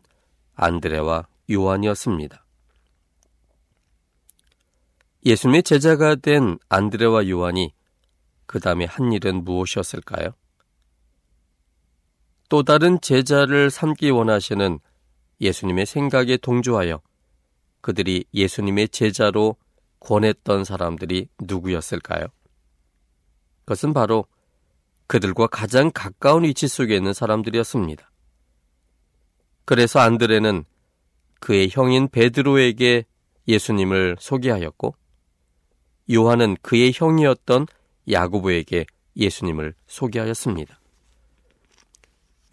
안드레와 0.55 1.27
요한이었습니다. 1.51 2.43
예수님의 5.25 5.63
제자가 5.63 6.15
된 6.15 6.57
안드레와 6.69 7.27
요한이 7.27 7.73
그 8.45 8.59
다음에 8.59 8.85
한 8.85 9.11
일은 9.11 9.43
무엇이었을까요? 9.43 10.31
또 12.47 12.63
다른 12.63 12.99
제자를 13.01 13.69
삼기 13.69 14.09
원하시는 14.09 14.79
예수님의 15.41 15.85
생각에 15.85 16.37
동조하여 16.37 17.01
그들이 17.81 18.25
예수님의 18.33 18.89
제자로 18.89 19.55
권했던 19.99 20.63
사람들이 20.63 21.27
누구였을까요? 21.39 22.27
그것은 23.65 23.93
바로 23.93 24.25
그들과 25.07 25.47
가장 25.47 25.91
가까운 25.93 26.43
위치 26.43 26.67
속에 26.67 26.95
있는 26.95 27.13
사람들이었습니다. 27.13 28.09
그래서 29.65 29.99
안드레는 29.99 30.65
그의 31.39 31.69
형인 31.71 32.07
베드로에게 32.07 33.05
예수님을 33.47 34.17
소개하였고 34.19 34.95
요한은 36.11 36.57
그의 36.61 36.91
형이었던 36.93 37.67
야고보에게 38.09 38.85
예수님을 39.15 39.73
소개하였습니다. 39.87 40.79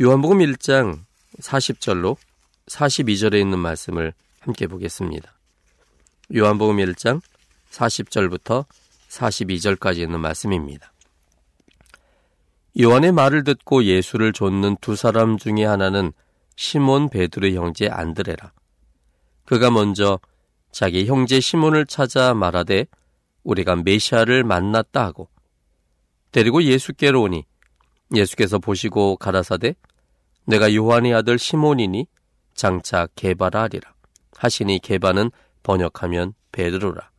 요한복음 0.00 0.38
1장 0.38 1.00
40절로 1.40 2.16
42절에 2.66 3.40
있는 3.40 3.58
말씀을 3.58 4.12
함께 4.40 4.66
보겠습니다. 4.66 5.32
요한복음 6.34 6.76
1장 6.76 7.20
40절부터 7.70 8.66
42절까지 9.08 9.98
있는 9.98 10.20
말씀입니다. 10.20 10.92
요한의 12.78 13.12
말을 13.12 13.44
듣고 13.44 13.84
예수를 13.84 14.34
좇는 14.34 14.76
두 14.82 14.96
사람 14.96 15.38
중에 15.38 15.64
하나는 15.64 16.12
시몬 16.56 17.08
베드로의 17.08 17.56
형제 17.56 17.88
안드레라. 17.88 18.52
그가 19.46 19.70
먼저 19.70 20.18
자기 20.72 21.06
형제 21.06 21.40
시몬을 21.40 21.86
찾아 21.86 22.34
말하되 22.34 22.86
우리가 23.46 23.76
메시아를 23.76 24.44
만났다 24.44 25.04
하고 25.04 25.28
데리고 26.32 26.62
예수께로 26.62 27.22
오니 27.22 27.44
예수께서 28.14 28.59
보시고 28.59 29.16
가라사대 29.16 29.74
내가 30.44 30.74
요한의 30.74 31.14
아들 31.14 31.38
시몬이니 31.38 32.06
장차 32.54 33.06
개바라리라 33.14 33.94
하시니 34.37 34.80
개바는 34.80 35.30
번역하면 35.62 36.35
베드로라. 36.52 37.11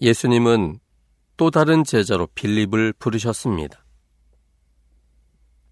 예수님은 0.00 0.78
또 1.36 1.50
다른 1.50 1.84
제자로 1.84 2.26
빌립을 2.34 2.92
부르셨습니다. 2.94 3.84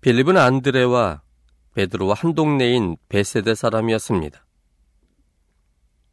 빌립은 0.00 0.36
안드레와 0.36 1.22
베드로와 1.74 2.14
한 2.14 2.34
동네인 2.34 2.96
베세대 3.08 3.54
사람이었습니다. 3.54 4.46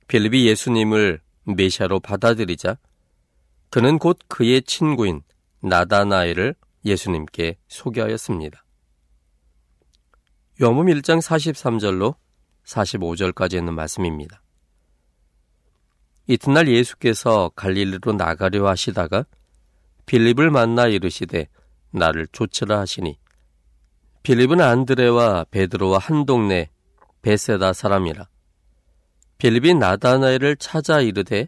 빌립이 0.07 0.47
예수님을 0.47 1.21
메시아로 1.43 1.99
받아들이자 1.99 2.77
그는 3.73 3.97
곧 3.97 4.19
그의 4.27 4.61
친구인 4.61 5.23
나다나엘을 5.63 6.53
예수님께 6.85 7.57
소개하였습니다. 7.67 8.63
요한음 10.61 10.85
1장 10.85 11.19
43절로 11.19 12.13
45절까지 12.65 13.55
있는 13.55 13.73
말씀입니다. 13.73 14.43
이튿날 16.27 16.67
예수께서 16.67 17.49
갈릴리로 17.55 18.13
나가려 18.13 18.67
하시다가 18.67 19.25
빌립을 20.05 20.51
만나 20.51 20.85
이르시되 20.85 21.47
나를 21.89 22.27
쫓으라 22.27 22.79
하시니 22.79 23.17
빌립은 24.21 24.61
안드레와 24.61 25.45
베드로와 25.45 25.97
한 25.97 26.27
동네 26.27 26.69
베세다 27.23 27.73
사람이라 27.73 28.29
빌립이 29.39 29.73
나다나엘을 29.73 30.57
찾아 30.57 31.01
이르되 31.01 31.47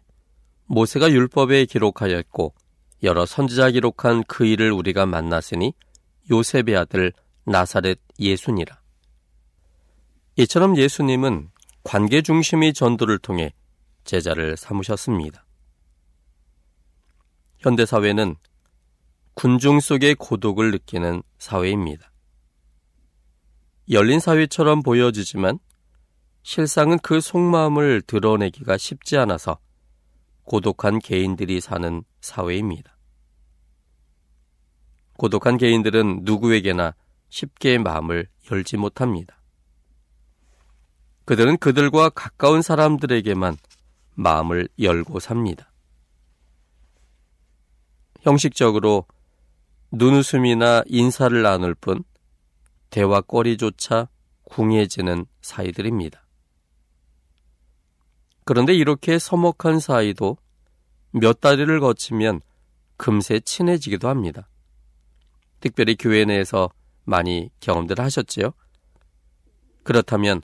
모세가 0.67 1.12
율법에 1.12 1.65
기록하였고 1.65 2.54
여러 3.04 3.25
선지자 3.25 3.71
기록한 3.71 4.23
그 4.23 4.45
일을 4.45 4.71
우리가 4.71 5.06
만났으니 5.06 5.73
요셉의 6.32 6.75
아들 6.75 7.13
나사렛 7.45 7.99
예수니라. 8.19 8.80
이처럼 10.38 10.75
예수님은 10.78 11.49
관계 11.84 12.21
중심의 12.21 12.73
전도를 12.73 13.19
통해 13.19 13.54
제자를 14.04 14.58
삼으셨습니다. 14.58 15.45
현대 17.60 17.86
사회는 17.86 18.36
군중 19.36 19.80
속의 19.80 20.15
고독을 20.15 20.71
느끼는 20.71 21.21
사회입니다. 21.38 22.12
열린 23.91 24.19
사회처럼 24.19 24.82
보여지지만 24.82 25.60
실상은 26.41 26.97
그 26.99 27.21
속마음을 27.21 28.01
드러내기가 28.01 28.78
쉽지 28.78 29.17
않아서 29.17 29.60
고독한 30.45 30.99
개인들이 30.99 31.60
사는 31.60 32.03
사회입니다. 32.21 32.97
고독한 35.17 35.58
개인들은 35.58 36.21
누구에게나 36.23 36.93
쉽게 37.29 37.77
마음을 37.77 38.27
열지 38.51 38.77
못합니다. 38.77 39.41
그들은 41.25 41.58
그들과 41.58 42.10
가까운 42.10 42.62
사람들에게만 42.62 43.58
마음을 44.13 44.69
열고 44.79 45.19
삽니다. 45.19 45.71
형식적으로 48.21 49.05
눈웃음이나 49.91 50.84
인사를 50.86 51.41
나눌 51.41 51.73
뿐 51.75 52.03
대화거리조차 52.89 54.10
궁해지는 54.43 55.25
사이들입니다. 55.41 56.25
그런데 58.45 58.75
이렇게 58.75 59.17
서먹한 59.17 59.79
사이도 59.79 60.38
몇 61.12 61.41
다리를 61.41 61.79
거치면 61.79 62.41
금세 62.97 63.39
친해지기도 63.39 64.08
합니다. 64.08 64.47
특별히 65.60 65.95
교회 65.95 66.25
내에서 66.25 66.69
많이 67.03 67.49
경험들 67.60 67.99
하셨지요? 67.99 68.51
그렇다면 69.84 70.41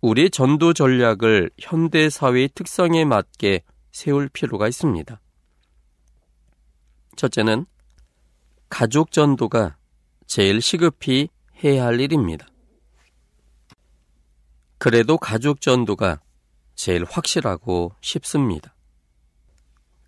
우리의 0.00 0.30
전도 0.30 0.72
전략을 0.72 1.50
현대 1.58 2.08
사회의 2.08 2.48
특성에 2.48 3.04
맞게 3.04 3.64
세울 3.92 4.28
필요가 4.28 4.66
있습니다. 4.66 5.20
첫째는 7.16 7.66
가족 8.70 9.12
전도가 9.12 9.76
제일 10.26 10.62
시급히 10.62 11.28
해야 11.62 11.84
할 11.84 12.00
일입니다. 12.00 12.46
그래도 14.78 15.18
가족 15.18 15.60
전도가 15.60 16.20
제일 16.80 17.04
확실하고 17.04 17.92
쉽습니다. 18.00 18.74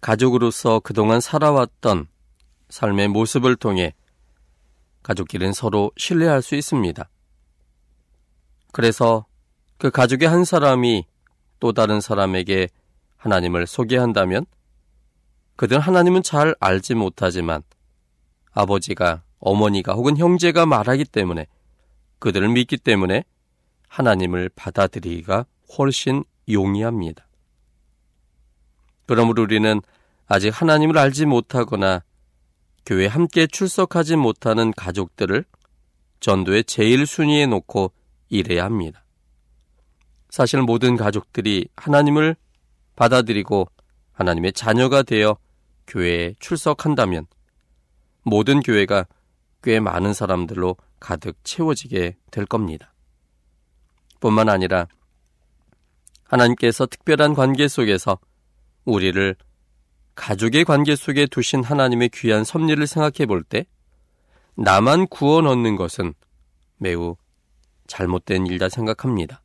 가족으로서 0.01 0.81
그동안 0.81 1.21
살아왔던 1.21 2.07
삶의 2.71 3.09
모습을 3.09 3.57
통해 3.57 3.93
가족끼리는 5.03 5.53
서로 5.53 5.93
신뢰할 5.99 6.41
수 6.41 6.55
있습니다. 6.55 7.11
그래서 8.73 9.27
그 9.77 9.91
가족의 9.91 10.27
한 10.27 10.47
사람이 10.47 11.05
또 11.61 11.75
다른 11.75 12.01
사람에게 12.01 12.71
하나님을 13.19 13.67
소개한다면 13.67 14.47
그들은 15.57 15.79
하나님은 15.79 16.23
잘 16.23 16.55
알지 16.59 16.95
못하지만 16.95 17.63
아버지가 18.53 19.25
어머니가 19.41 19.93
혹은 19.93 20.17
형제가 20.17 20.65
말하기 20.65 21.05
때문에 21.05 21.47
그들을 22.19 22.49
믿기 22.49 22.79
때문에 22.79 23.25
하나님을 23.89 24.49
받아들이기가 24.57 25.45
훨씬 25.77 26.25
용이합니다. 26.53 27.27
그러므로 29.07 29.43
우리는 29.43 29.81
아직 30.27 30.49
하나님을 30.49 30.97
알지 30.99 31.27
못하거나 31.27 32.03
교회 32.87 33.07
함께 33.07 33.47
출석하지 33.47 34.17
못하는 34.17 34.73
가족들을 34.73 35.45
전도의 36.21 36.65
제일 36.65 37.07
순위에 37.07 37.47
놓고 37.47 37.93
일해야 38.29 38.65
합니다. 38.65 39.05
사실 40.31 40.63
모든 40.63 40.97
가족들이 40.97 41.69
하나님을 41.77 42.37
받아들이고 42.97 43.69
하나님의 44.13 44.53
자녀가 44.53 45.03
되어 45.03 45.37
교회에 45.87 46.35
출석한다면 46.39 47.27
모든 48.23 48.61
교회가 48.61 49.07
꽤 49.63 49.81
많은 49.81 50.15
사람들로 50.15 50.77
가득 51.01 51.37
채워지게 51.45 52.17
될 52.31 52.47
겁니다. 52.47 52.93
뿐만 54.21 54.49
아니라 54.49 54.87
하나님께서 56.33 56.87
특별한 56.87 57.35
관계 57.35 57.69
속에서 57.69 58.19
우리를 58.85 59.37
가족의 60.15 60.65
관계 60.65 60.97
속에 60.97 61.27
두신 61.27 61.63
하나님의 61.63 62.09
귀한 62.11 62.45
섭리를 62.45 62.87
생각해 62.87 63.27
볼 63.27 63.45
때 63.45 63.67
나만 64.55 65.09
구원 65.09 65.47
얻는 65.47 65.77
것은 65.77 66.15
매우 66.79 67.17
잘못된 67.87 68.47
일다 68.47 68.69
생각합니다. 68.69 69.43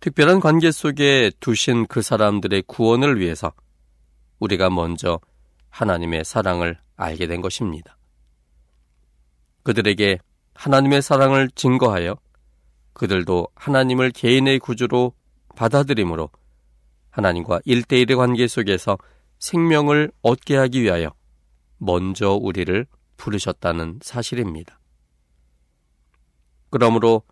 특별한 0.00 0.40
관계 0.40 0.70
속에 0.70 1.30
두신 1.40 1.86
그 1.86 2.02
사람들의 2.02 2.64
구원을 2.66 3.18
위해서 3.18 3.52
우리가 4.38 4.70
먼저 4.70 5.20
하나님의 5.70 6.24
사랑을 6.24 6.78
알게 6.96 7.26
된 7.26 7.40
것입니다. 7.40 7.96
그들에게 9.62 10.18
하나님의 10.54 11.02
사랑을 11.02 11.50
증거하여 11.54 12.16
그들도 12.94 13.48
하나님을 13.54 14.10
개인의 14.10 14.58
구주로 14.60 15.12
받아들임으로 15.56 16.30
하나님과 17.10 17.60
일대일의 17.64 18.16
관계 18.16 18.48
속에서 18.48 18.98
생명을 19.38 20.10
얻게 20.22 20.56
하기 20.56 20.82
위하여 20.82 21.12
먼저 21.78 22.32
우리를 22.32 22.86
부르셨다는 23.16 24.00
사실입니다. 24.02 24.80
그러므로 26.70 27.22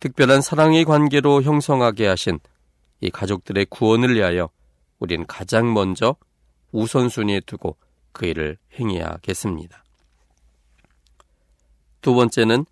특별한 0.00 0.40
사랑의 0.40 0.84
관계로 0.84 1.42
형성하게 1.42 2.06
하신 2.06 2.38
이 3.00 3.10
가족들의 3.10 3.66
구원을 3.66 4.14
위하여 4.14 4.48
우린 4.98 5.26
가장 5.26 5.74
먼저 5.74 6.16
우선순위에 6.72 7.40
두고 7.40 7.76
그 8.12 8.26
일을 8.26 8.56
행해야겠습니다. 8.78 9.84
두 12.00 12.14
번째는 12.14 12.64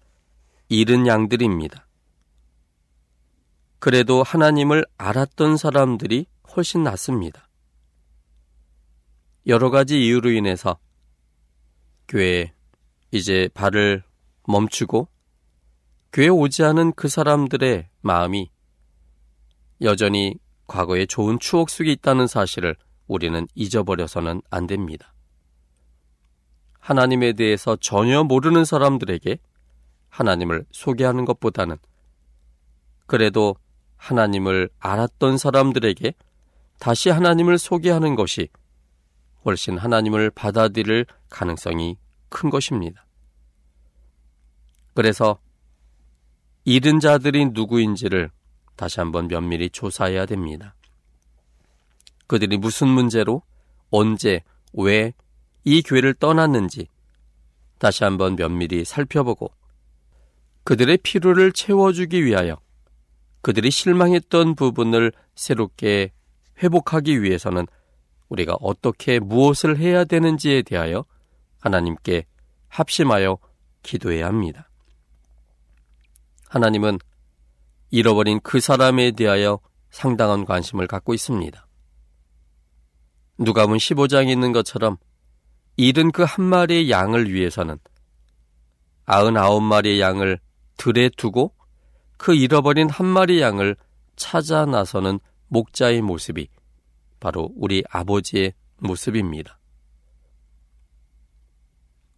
잃은 0.69 1.07
양들입니다. 1.07 1.86
그래도 3.79 4.23
하나님을 4.23 4.85
알았던 4.97 5.57
사람들이 5.57 6.27
훨씬 6.57 6.83
낫습니다. 6.83 7.49
여러 9.47 9.71
가지 9.71 10.05
이유로 10.05 10.31
인해서 10.31 10.79
교회에 12.09 12.53
이제 13.11 13.49
발을 13.55 14.03
멈추고 14.49 15.09
교회 16.13 16.29
오지 16.29 16.65
않은 16.65 16.93
그 16.93 17.09
사람들의 17.09 17.89
마음이 18.01 18.51
여전히 19.83 20.37
과거의 20.67 21.07
좋은 21.07 21.39
추억 21.39 21.71
속에 21.71 21.93
있다는 21.93 22.27
사실을 22.27 22.77
우리는 23.07 23.47
잊어버려서는 23.55 24.43
안 24.51 24.67
됩니다. 24.67 25.13
하나님에 26.81 27.35
대해서 27.35 27.77
전혀 27.77 28.25
모르는 28.25 28.65
사람들에게 28.65 29.39
하나님을 30.09 30.65
소개하는 30.71 31.25
것보다는 31.25 31.77
그래도 33.07 33.57
하나님을 33.97 34.69
알았던 34.79 35.39
사람들에게 35.39 36.15
다시 36.79 37.11
하나님을 37.11 37.59
소개하는 37.59 38.15
것이 38.15 38.49
훨씬 39.45 39.79
하나님을 39.79 40.31
받아들일 40.31 41.07
가능성이 41.31 41.97
큰 42.29 42.51
것입니다. 42.51 43.07
그래서 44.95 45.39
잃은 46.65 47.01
자들이 47.01 47.47
누구인지를 47.47 48.31
다시 48.75 49.01
한번 49.01 49.29
면밀히 49.29 49.71
조사해야 49.71 50.27
됩니다. 50.27 50.75
그들이 52.27 52.59
무슨 52.59 52.89
문제로, 52.89 53.43
언제, 53.91 54.43
왜 54.73 55.13
이 55.69 55.83
교회를 55.83 56.15
떠났는지 56.15 56.87
다시 57.79 58.05
한번 58.05 58.37
면밀히 58.37 58.85
살펴보고 58.85 59.51
그들의 60.63 60.99
필요를 60.99 61.51
채워주기 61.51 62.25
위하여 62.25 62.61
그들이 63.47 63.71
실망했던 63.71 64.57
부분을 64.57 65.13
새롭게 65.37 66.11
회복하기 66.65 67.23
위해서는 67.23 67.69
우리가 68.29 68.57
어떻게 68.59 69.21
무엇을 69.21 69.79
해야 69.79 70.03
되는지에 70.05 70.63
대하여 70.63 71.05
하나님께 71.61 72.27
합심하여 72.67 73.39
기도해야 73.85 74.27
합니다. 74.27 74.69
하나님은 76.49 76.99
잃어버린 77.93 78.41
그 78.41 78.59
사람에 78.59 79.13
대하여 79.13 79.61
상당한 79.91 80.45
관심을 80.45 80.89
갖고 80.89 81.15
있습니다. 81.15 81.69
누가문 83.39 83.79
15장에 83.79 84.29
있는 84.29 84.51
것처럼 84.51 84.97
잃은 85.77 86.11
그 86.11 86.25
한 86.25 86.45
마리의 86.45 86.91
양을 86.91 87.33
위해서는 87.33 87.79
아흔아홉 89.05 89.63
마리의 89.63 90.01
양을 90.01 90.41
들에 90.79 91.11
두고 91.17 91.56
그 92.17 92.35
잃어버린 92.35 92.89
한 92.89 93.07
마리 93.07 93.41
양을 93.41 93.77
찾아 94.17 94.65
나서는 94.65 95.21
목자의 95.49 96.03
모습이 96.03 96.49
바로 97.21 97.51
우리 97.57 97.85
아버지의 97.91 98.55
모습입니다. 98.79 99.59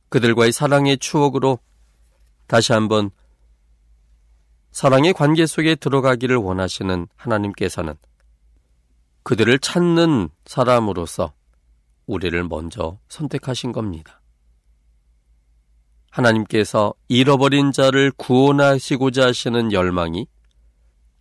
그들과의 0.09 0.53
사랑의 0.53 0.99
추억으로 0.99 1.59
다시 2.47 2.73
한번 2.73 3.11
사랑의 4.71 5.13
관계 5.13 5.45
속에 5.47 5.75
들어가기를 5.75 6.37
원하시는 6.37 7.09
하나님께서는 7.17 7.95
그들을 9.23 9.59
찾는 9.59 10.31
사람으로서 10.47 11.35
우리를 12.07 12.43
먼저 12.45 12.99
선택하신 13.09 13.73
겁니다. 13.73 14.17
하나님께서 16.11 16.94
잃어버린 17.09 17.73
자를 17.73 18.11
구원하시고자 18.12 19.27
하시는 19.27 19.73
열망이 19.73 20.27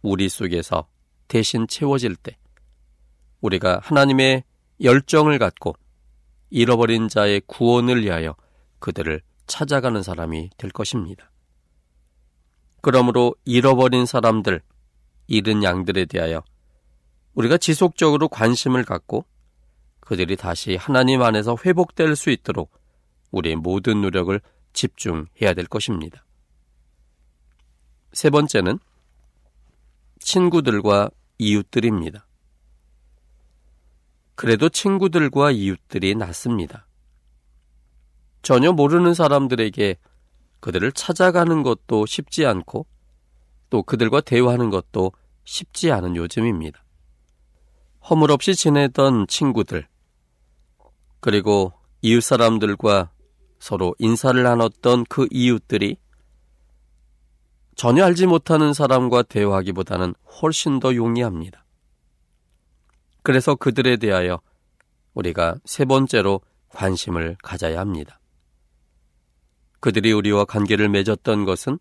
우리 0.02 0.30
속에서 0.30 0.88
대신 1.28 1.68
채워질 1.68 2.16
때 2.16 2.38
우리가 3.42 3.80
하나님의 3.84 4.44
열정을 4.82 5.40
갖고 5.40 5.76
잃어버린 6.50 7.10
자의 7.10 7.42
구원을 7.46 8.04
위하여 8.04 8.36
그들을 8.80 9.22
찾아가는 9.48 10.02
사람이 10.02 10.52
될 10.58 10.72
것입니다. 10.72 11.32
그러므로 12.82 13.36
잃어버린 13.44 14.06
사람들, 14.06 14.62
잃은 15.28 15.64
양들에 15.64 16.06
대하여 16.06 16.44
우리가 17.34 17.58
지속적으로 17.58 18.30
관심을 18.30 18.84
갖고 18.84 19.26
그들이 20.00 20.38
다시 20.38 20.76
하나님 20.76 21.22
안에서 21.22 21.58
회복될 21.66 22.16
수 22.16 22.30
있도록 22.30 22.72
우리의 23.32 23.58
모든 23.58 24.02
노력을 24.02 24.40
집중해야 24.78 25.54
될 25.56 25.66
것입니다. 25.66 26.24
세 28.14 28.30
번째는 28.30 28.80
친구들과 30.20 31.10
이웃들입니다. 31.40 32.28
그래도 34.36 34.70
친구들과 34.70 35.52
이웃들이 35.52 36.16
낫습니다. 36.16 36.88
전혀 38.44 38.72
모르는 38.72 39.14
사람들에게 39.16 39.96
그들을 40.60 40.92
찾아가는 40.92 41.64
것도 41.64 42.06
쉽지 42.06 42.46
않고 42.46 42.86
또 43.70 43.84
그들과 43.84 44.22
대화하는 44.22 44.70
것도 44.70 45.12
쉽지 45.44 45.92
않은 45.92 46.16
요즘입니다. 46.16 46.84
허물없이 48.10 48.56
지내던 48.56 49.28
친구들, 49.28 49.88
그리고 51.20 51.74
이웃 52.02 52.22
사람들과 52.22 53.12
서로 53.60 53.96
인사를 54.00 54.42
나눴던 54.42 55.06
그 55.10 55.28
이웃들이 55.32 55.98
전혀 57.76 58.04
알지 58.06 58.26
못하는 58.26 58.74
사람과 58.74 59.24
대화하기보다는 59.24 60.16
훨씬 60.42 60.80
더 60.80 60.96
용이합니다. 60.96 61.64
그래서 63.24 63.56
그들에 63.56 63.98
대하여 63.98 64.40
우리가 65.14 65.58
세 65.66 65.86
번째로 65.86 66.42
관심을 66.70 67.38
가져야 67.44 67.80
합니다. 67.80 68.20
그들이 69.80 70.12
우리와 70.12 70.46
관계를 70.46 70.90
맺었던 70.90 71.46
것은 71.46 71.78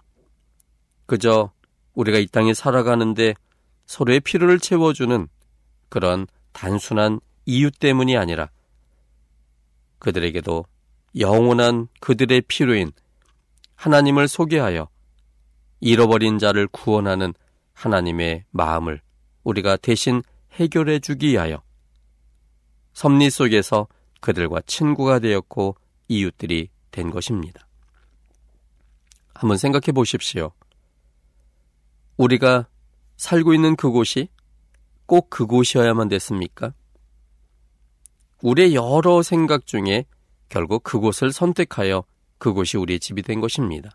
그저 1.06 1.52
우리가 1.94 2.18
이 2.18 2.26
땅에 2.26 2.52
살아가는데 2.52 3.34
서로의 3.86 4.20
필요를 4.20 4.58
채워주는 4.58 5.28
그런 5.88 6.26
단순한 6.52 7.20
이유 7.46 7.70
때문이 7.70 8.16
아니라 8.16 8.50
그들에게도 9.98 10.66
영원한 11.18 11.88
그들의 12.00 12.42
필요인 12.42 12.92
하나님을 13.74 14.28
소개하여 14.28 14.88
잃어버린 15.80 16.38
자를 16.38 16.66
구원하는 16.66 17.32
하나님의 17.72 18.44
마음을 18.50 19.00
우리가 19.44 19.76
대신 19.76 20.22
해결해 20.52 20.98
주기 20.98 21.28
위하여 21.32 21.62
섭리 22.92 23.30
속에서 23.30 23.86
그들과 24.20 24.60
친구가 24.66 25.18
되었고 25.18 25.76
이웃들이 26.08 26.70
된 26.90 27.10
것입니다. 27.10 27.66
한번 29.34 29.58
생각해 29.58 29.92
보십시오. 29.92 30.52
우리가 32.16 32.68
살고 33.18 33.52
있는 33.52 33.76
그곳이 33.76 34.28
꼭 35.04 35.28
그곳이어야만 35.28 36.08
됐습니까? 36.08 36.72
우리의 38.42 38.74
여러 38.74 39.22
생각 39.22 39.66
중에 39.66 40.06
결국 40.48 40.82
그곳을 40.82 41.32
선택하여 41.32 42.04
그곳이 42.38 42.76
우리의 42.76 43.00
집이 43.00 43.22
된 43.22 43.40
것입니다. 43.40 43.90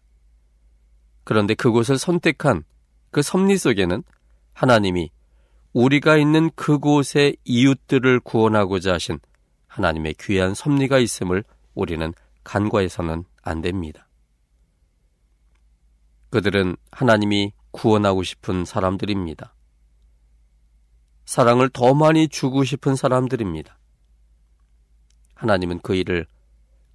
그런데 1.23 1.53
그곳을 1.53 1.97
선택한 1.97 2.63
그 3.11 3.21
섭리 3.21 3.57
속에는 3.57 4.03
하나님이 4.53 5.11
우리가 5.73 6.17
있는 6.17 6.49
그곳의 6.55 7.37
이웃들을 7.45 8.19
구원하고자 8.21 8.93
하신 8.93 9.19
하나님의 9.67 10.15
귀한 10.19 10.53
섭리가 10.53 10.99
있음을 10.99 11.43
우리는 11.73 12.13
간과해서는 12.43 13.23
안 13.43 13.61
됩니다. 13.61 14.07
그들은 16.29 16.75
하나님이 16.91 17.53
구원하고 17.71 18.23
싶은 18.23 18.65
사람들입니다. 18.65 19.53
사랑을 21.25 21.69
더 21.69 21.93
많이 21.93 22.27
주고 22.27 22.63
싶은 22.63 22.95
사람들입니다. 22.95 23.77
하나님은 25.35 25.79
그 25.79 25.95
일을 25.95 26.25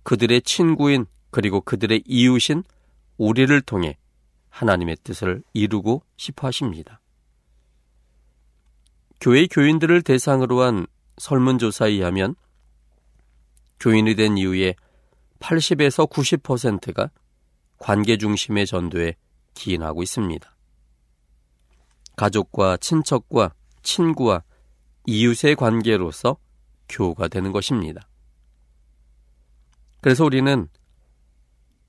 그들의 0.06 0.42
친구인 0.42 1.06
그리고 1.32 1.60
그들의 1.60 2.04
이웃인 2.06 2.62
우리를 3.16 3.60
통해 3.62 3.98
하나님의 4.50 4.98
뜻을 5.02 5.42
이루고 5.52 6.04
싶어 6.16 6.46
하십니다. 6.46 7.00
교회 9.20 9.48
교인들을 9.48 10.02
대상으로 10.02 10.60
한 10.60 10.86
설문조사에 11.18 11.90
의하면 11.90 12.36
교인이 13.80 14.14
된 14.14 14.38
이후에 14.38 14.76
80에서 15.40 16.08
90%가 16.08 17.10
관계 17.78 18.16
중심의 18.16 18.66
전도에 18.66 19.16
기인하고 19.54 20.04
있습니다. 20.04 20.56
가족과 22.14 22.76
친척과 22.76 23.54
친구와 23.82 24.44
이웃의 25.06 25.56
관계로서 25.56 26.36
교우가 26.88 27.26
되는 27.26 27.50
것입니다. 27.50 28.08
그래서 30.06 30.24
우리는 30.24 30.68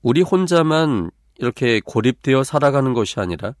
우리 0.02 0.22
혼자만 0.22 1.12
이렇게 1.36 1.78
고립되어 1.78 2.42
살아가는 2.42 2.92
것이 2.92 3.20
아니라 3.20 3.54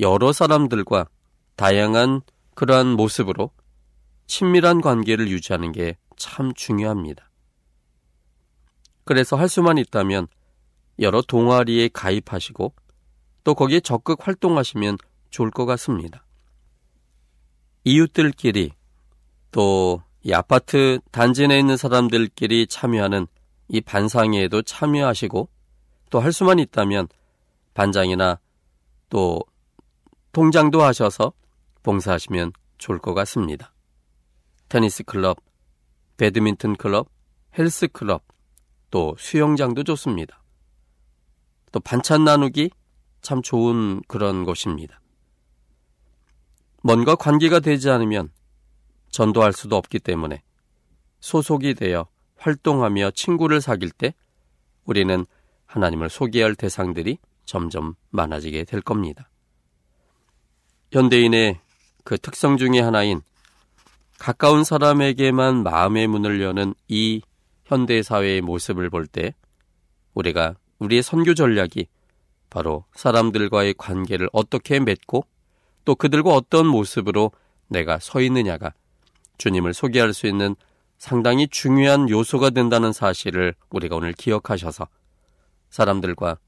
여러 0.00 0.32
사람들과 0.32 1.06
다양한 1.54 2.22
그러한 2.56 2.88
모습으로 2.88 3.52
친밀한 4.26 4.80
관계를 4.80 5.28
유지하는 5.28 5.70
게 5.70 5.96
참 6.16 6.52
중요합니다. 6.52 7.30
그래서 9.04 9.36
할 9.36 9.48
수만 9.48 9.78
있다면 9.78 10.26
여러 10.98 11.22
동아리에 11.22 11.90
가입하시고 11.92 12.74
또 13.44 13.54
거기에 13.54 13.78
적극 13.78 14.26
활동하시면 14.26 14.98
좋을 15.30 15.52
것 15.52 15.64
같습니다. 15.64 16.26
이웃들끼리 17.84 18.72
또 19.52 20.02
이 20.26 20.32
아파트 20.32 21.00
단지 21.12 21.46
내에 21.46 21.58
있는 21.58 21.76
사람들끼리 21.76 22.66
참여하는 22.66 23.26
이 23.68 23.80
반상회에도 23.80 24.62
참여하시고 24.62 25.48
또 26.10 26.20
할 26.20 26.32
수만 26.32 26.58
있다면 26.60 27.08
반장이나 27.74 28.38
또 29.08 29.40
통장도 30.30 30.80
하셔서 30.82 31.32
봉사하시면 31.82 32.52
좋을 32.78 32.98
것 32.98 33.14
같습니다. 33.14 33.72
테니스 34.68 35.02
클럽, 35.02 35.38
배드민턴 36.16 36.76
클럽, 36.76 37.08
헬스 37.58 37.88
클럽, 37.88 38.22
또 38.90 39.16
수영장도 39.18 39.82
좋습니다. 39.82 40.40
또 41.72 41.80
반찬 41.80 42.22
나누기 42.24 42.70
참 43.20 43.42
좋은 43.42 44.00
그런 44.06 44.44
곳입니다. 44.44 45.00
뭔가 46.82 47.16
관계가 47.16 47.58
되지 47.58 47.90
않으면 47.90 48.30
전도할 49.10 49.52
수도 49.52 49.76
없기 49.76 49.98
때문에 49.98 50.42
소속이 51.18 51.74
되어 51.74 52.06
활동하며 52.44 53.12
친구를 53.12 53.60
사귈 53.62 53.90
때 53.90 54.14
우리는 54.84 55.24
하나님을 55.64 56.10
소개할 56.10 56.54
대상들이 56.54 57.18
점점 57.46 57.94
많아지게 58.10 58.64
될 58.64 58.82
겁니다. 58.82 59.30
현대인의 60.92 61.60
그 62.04 62.18
특성 62.18 62.58
중의 62.58 62.82
하나인 62.82 63.22
가까운 64.18 64.62
사람에게만 64.62 65.62
마음의 65.62 66.06
문을 66.06 66.40
여는 66.42 66.74
이 66.88 67.22
현대 67.64 68.02
사회의 68.02 68.42
모습을 68.42 68.90
볼 68.90 69.06
때 69.06 69.34
우리가 70.12 70.54
우리의 70.78 71.02
선교 71.02 71.34
전략이 71.34 71.88
바로 72.50 72.84
사람들과의 72.94 73.74
관계를 73.78 74.28
어떻게 74.32 74.78
맺고 74.78 75.26
또 75.84 75.94
그들과 75.94 76.30
어떤 76.30 76.66
모습으로 76.66 77.32
내가 77.68 77.98
서 77.98 78.20
있느냐가 78.20 78.72
주님을 79.38 79.74
소개할 79.74 80.12
수 80.12 80.26
있는 80.26 80.54
상당히 80.98 81.48
중요한 81.48 82.08
요소가 82.08 82.50
된다는 82.50 82.92
사실을 82.92 83.54
우리가 83.70 83.96
오늘 83.96 84.12
기억하셔서 84.12 84.88
사람들과 85.70 86.38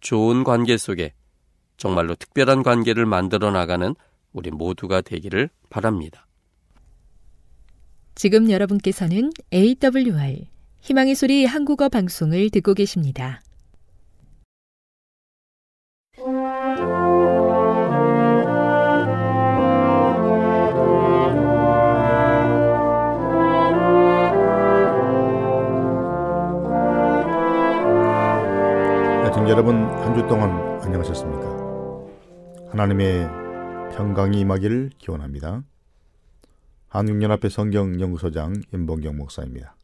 좋은 0.00 0.44
관계 0.44 0.76
속에 0.76 1.14
정말로 1.76 2.14
특별한 2.14 2.62
관계를 2.62 3.06
만들어 3.06 3.50
나가는 3.50 3.94
우리 4.32 4.50
모두가 4.50 5.00
되기를 5.00 5.48
바랍니다. 5.70 6.26
지금 8.14 8.50
여러분께서는 8.50 9.30
AWR 9.52 10.46
희망의 10.80 11.14
소리 11.14 11.46
한국어 11.46 11.88
방송을 11.88 12.50
듣고 12.50 12.74
계십니다. 12.74 13.40
애청 29.42 29.48
여러분 29.48 29.74
한 29.74 30.14
주 30.14 30.24
동안 30.28 30.50
안녕하셨습니까? 30.82 32.70
하나님의 32.70 33.26
평강이 33.96 34.38
임하기를 34.38 34.90
기원합니다. 34.98 35.64
한국연합회 36.88 37.48
성경연구소장 37.48 38.62
임봉경 38.72 39.16
목사입니다. 39.16 39.74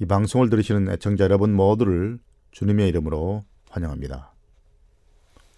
이 0.00 0.06
방송을 0.06 0.48
들으시는 0.48 0.90
애청자 0.90 1.24
여러분 1.24 1.52
모두를 1.52 2.18
주님의 2.52 2.88
이름으로 2.88 3.44
환영합니다. 3.68 4.32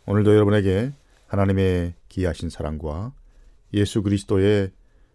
오늘도 0.06 0.34
여러분에게 0.34 0.92
하나님의 1.28 1.94
기하신 2.08 2.50
사랑과 2.50 3.12
예수 3.74 4.02
그리스도의 4.02 4.72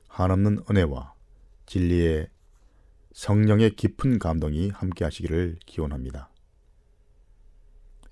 한없는 0.07 0.59
은혜와 0.69 1.13
진리의 1.65 2.29
성령의 3.11 3.71
깊은 3.71 4.19
감동이 4.19 4.69
함께 4.69 5.03
하시기를 5.03 5.57
기원합니다. 5.65 6.29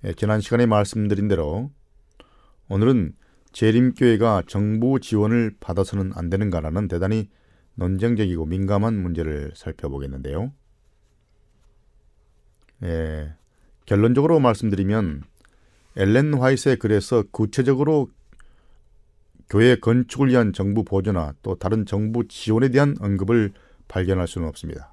예, 0.04 0.12
지난 0.12 0.42
시간에 0.42 0.66
말씀드린 0.66 1.28
대로 1.28 1.70
오늘은 2.68 3.14
재림교회가 3.52 4.42
정부 4.46 5.00
지원을 5.00 5.56
받아서는 5.60 6.12
안 6.14 6.28
되는가라는 6.28 6.88
대단히 6.88 7.30
논쟁적이고 7.76 8.44
민감한 8.44 9.00
문제를 9.00 9.52
살펴보겠는데요. 9.54 10.52
예, 12.82 13.34
결론적으로 13.86 14.40
말씀드리면 14.40 15.22
엘렌 15.96 16.34
화이트의 16.34 16.76
글에서 16.76 17.24
구체적으로 17.30 18.10
교회 19.48 19.76
건축을 19.76 20.28
위한 20.28 20.52
정부 20.52 20.84
보조나 20.84 21.34
또 21.42 21.54
다른 21.54 21.86
정부 21.86 22.28
지원에 22.28 22.68
대한 22.68 22.94
언급을 23.00 23.52
발견할 23.88 24.28
수는 24.28 24.48
없습니다. 24.48 24.92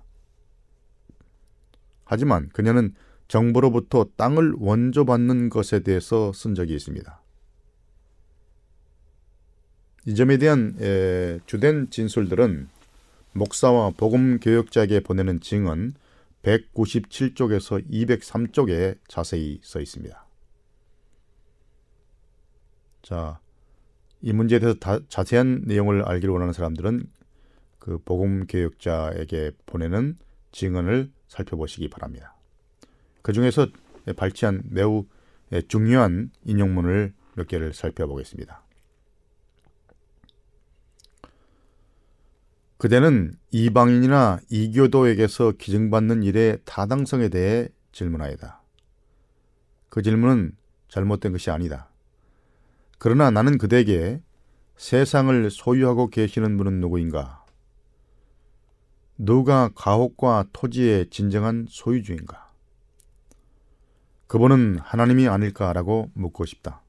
하지만 2.05 2.47
그녀는 2.49 2.93
정부로부터 3.31 4.07
땅을 4.17 4.55
원조받는 4.57 5.49
것에 5.49 5.79
대해서 5.79 6.33
쓴 6.33 6.53
적이 6.53 6.75
있습니다. 6.75 7.21
이 10.07 10.15
점에 10.15 10.35
대한 10.35 10.75
에, 10.81 11.39
주된 11.45 11.89
진술들은 11.89 12.67
목사와 13.31 13.91
복음 13.91 14.37
교역자에게 14.41 14.99
보내는 15.03 15.39
증언 15.39 15.93
197쪽에서 16.43 17.89
203쪽에 17.89 18.97
자세히 19.07 19.61
써 19.63 19.79
있습니다. 19.79 20.25
자, 23.01 23.39
이 24.19 24.33
문제에 24.33 24.59
대해서 24.59 24.77
다, 24.77 24.99
자세한 25.07 25.63
내용을 25.67 26.03
알기를 26.03 26.33
원하는 26.33 26.51
사람들은 26.51 27.05
그 27.79 27.97
복음 27.99 28.45
교역자에게 28.45 29.51
보내는 29.67 30.17
증언을 30.51 31.13
살펴보시기 31.29 31.89
바랍니다. 31.89 32.35
그 33.21 33.33
중에서 33.33 33.67
발췌한 34.15 34.63
매우 34.69 35.05
중요한 35.67 36.31
인용문을 36.45 37.13
몇 37.35 37.47
개를 37.47 37.73
살펴보겠습니다. 37.73 38.63
그대는 42.77 43.33
이방인이나 43.51 44.39
이교도에게서 44.49 45.51
기증받는 45.51 46.23
일의 46.23 46.57
타당성에 46.65 47.29
대해 47.29 47.67
질문하여다. 47.91 48.61
그 49.89 50.01
질문은 50.01 50.57
잘못된 50.87 51.31
것이 51.31 51.51
아니다. 51.51 51.89
그러나 52.97 53.29
나는 53.29 53.57
그대에게 53.57 54.21
세상을 54.77 55.51
소유하고 55.51 56.09
계시는 56.09 56.57
분은 56.57 56.79
누구인가? 56.79 57.45
누가 59.17 59.69
가옥과 59.75 60.45
토지의 60.51 61.11
진정한 61.11 61.67
소유주인가? 61.69 62.40
그분은 64.31 64.79
하나님이 64.79 65.27
아닐까라고 65.27 66.09
묻고 66.13 66.45
싶다. 66.45 66.81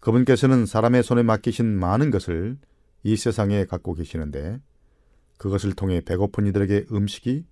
그분께서는 0.00 0.66
사람의 0.66 1.02
손에 1.02 1.24
맡기신 1.24 1.66
많은 1.66 2.12
것을 2.12 2.56
이 3.02 3.16
세상에 3.16 3.64
갖고 3.64 3.94
계시는데 3.94 4.60
그것을 5.36 5.72
통해 5.72 6.00
배고픈 6.00 6.46
이들에게 6.46 6.86
음식이 6.92 7.44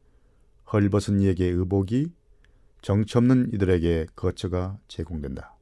헐벗은 0.72 1.20
이에게 1.20 1.46
의복이 1.46 2.12
정처 2.80 3.18
없는 3.18 3.50
이들에게 3.52 4.06
거처가 4.14 4.78
제공된다. 4.86 5.56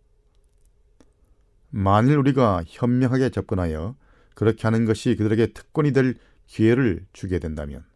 만일 1.71 2.19
우리가 2.19 2.63
현명하게 2.67 3.31
접근하여 3.31 3.97
그렇게 4.35 4.65
하는 4.65 4.85
것이 4.85 5.17
그들에게 5.17 5.55
특권이 5.55 5.93
될 5.93 6.17
기회를 6.45 7.07
주게 7.15 7.39
된다면 7.39 7.87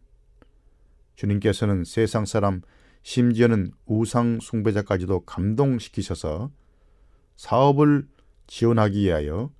주님께서는 1.17 1.83
세상 1.83 2.25
사람 2.25 2.63
심지어는 3.03 3.71
우상 3.85 4.39
숭배자까지도 4.39 5.21
감동시키셔서 5.21 6.51
사업을 7.35 8.07
지원하기 8.47 9.01
위하여 9.01 9.51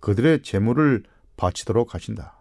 그들의 0.00 0.42
재물을 0.42 1.04
바치도록 1.36 1.94
하신다. 1.94 2.38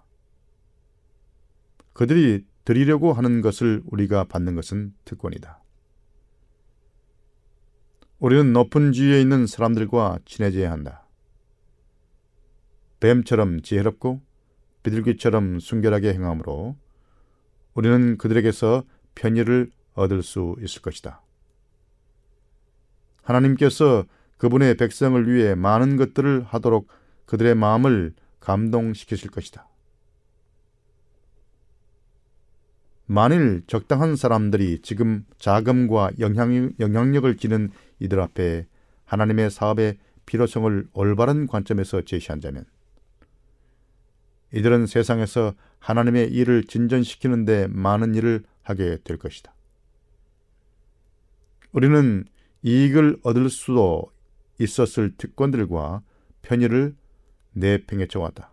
그들이 1.94 2.46
드리려고 2.66 3.14
하는 3.14 3.42
것을 3.42 3.82
우리가 3.86 4.26
받는 4.26 4.56
것은 4.56 4.94
특권이다. 5.06 5.62
우리는 8.20 8.52
높은 8.52 8.92
지위에 8.92 9.22
있는 9.22 9.48
사람들과 9.48 10.20
친해져야 10.26 10.72
한다. 10.72 11.08
뱀처럼 13.00 13.62
지혜롭고 13.62 14.22
비둘기처럼 14.84 15.60
순결하게 15.60 16.14
행함으로 16.14 16.76
우리는 17.74 18.18
그들에게서 18.18 18.84
편의를 19.16 19.72
얻을 20.00 20.24
수 20.24 20.56
있을 20.62 20.82
것이다. 20.82 21.22
하나님께서 23.22 24.06
그분의 24.38 24.78
백성을 24.78 25.32
위해 25.32 25.54
많은 25.56 25.98
것들을 25.98 26.46
하도록 26.48 26.88
그들의 27.26 27.56
마음을 27.56 28.14
감동시키실 28.40 29.30
것이다. 29.30 29.68
만일 33.06 33.64
적당한 33.68 34.16
사람들이 34.16 34.82
지금 34.82 35.26
자금과 35.40 36.12
영향, 36.20 36.72
영향력을 36.80 37.38
지닌 37.38 37.72
이들 38.00 38.20
앞에 38.20 38.68
하나님의 39.06 39.50
사업의 39.50 39.98
필요성을 40.26 40.88
올바른 40.94 41.48
관점에서 41.48 42.04
제시한다면 42.04 42.66
이들은 44.54 44.86
세상에서 44.86 45.54
하나님의 45.80 46.32
일을 46.32 46.64
진전시키는데 46.64 47.68
많은 47.70 48.16
일을 48.16 48.44
하게 48.62 48.98
될 49.04 49.18
것이다. 49.18 49.54
우리는 51.72 52.26
이익을 52.64 53.20
얻을 53.24 53.50
수도 53.50 54.12
있었을 54.60 55.16
특권들과 55.18 56.02
편의를 56.42 56.96
내팽개쳐 57.54 58.20
왔다. 58.20 58.52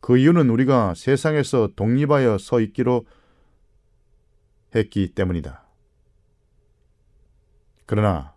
그 0.00 0.16
이유는 0.16 0.48
우리가 0.50 0.94
세상에서 0.94 1.70
독립하여 1.76 2.38
서 2.38 2.60
있기로 2.60 3.06
했기 4.74 5.12
때문이다. 5.14 5.64
그러나 7.86 8.34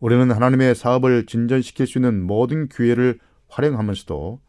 우리는 0.00 0.30
하나님의 0.30 0.74
사업을 0.74 1.26
진전시킬 1.26 1.86
수 1.86 1.98
있는 1.98 2.22
모든 2.22 2.68
기회를 2.68 3.18
활용하면서도 3.48 4.40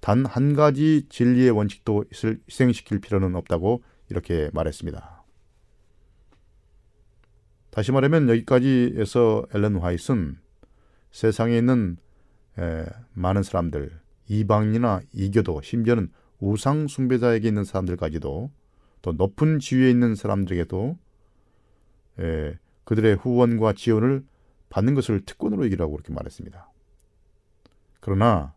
단 0.00 0.26
한 0.26 0.54
가지 0.54 1.06
진리의 1.08 1.50
원칙도 1.50 2.06
희생시킬 2.48 3.00
필요는 3.00 3.36
없다고 3.36 3.84
이렇게 4.08 4.50
말했습니다. 4.52 5.21
다시 7.72 7.90
말하면 7.90 8.28
여기까지에서 8.28 9.46
엘렌 9.54 9.76
화이트는 9.76 10.36
세상에 11.10 11.56
있는 11.56 11.96
에, 12.58 12.84
많은 13.14 13.42
사람들, 13.42 13.90
이방이나 14.28 15.00
이교도, 15.14 15.62
심지어는 15.62 16.10
우상 16.38 16.86
숭배자에게 16.86 17.48
있는 17.48 17.64
사람들까지도 17.64 18.50
또 19.00 19.12
높은 19.12 19.58
지위에 19.58 19.88
있는 19.90 20.14
사람들에게도 20.14 20.98
에, 22.20 22.58
그들의 22.84 23.16
후원과 23.16 23.72
지원을 23.72 24.22
받는 24.68 24.94
것을 24.94 25.24
특권으로 25.24 25.64
여기라고 25.64 25.92
그렇게 25.92 26.12
말했습니다. 26.12 26.70
그러나 28.00 28.52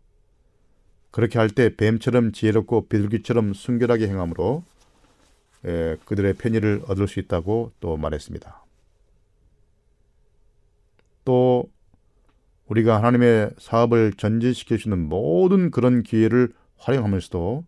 그렇게 1.10 1.38
할 1.38 1.48
때 1.48 1.74
뱀처럼 1.74 2.32
지혜롭고 2.32 2.88
비둘기처럼 2.88 3.54
순결하게 3.54 4.08
행함으로 4.08 4.62
에, 5.64 5.96
그들의 6.04 6.34
편의를 6.34 6.82
얻을 6.86 7.08
수 7.08 7.18
있다고 7.18 7.72
또 7.80 7.96
말했습니다. 7.96 8.65
또 11.26 11.70
우리가 12.68 12.96
하나님의 12.96 13.50
사업을 13.58 14.14
전진시킬 14.14 14.78
수 14.78 14.88
있는 14.88 15.06
모든 15.06 15.70
그런 15.70 16.02
기회를 16.02 16.54
활용하면서도 16.78 17.66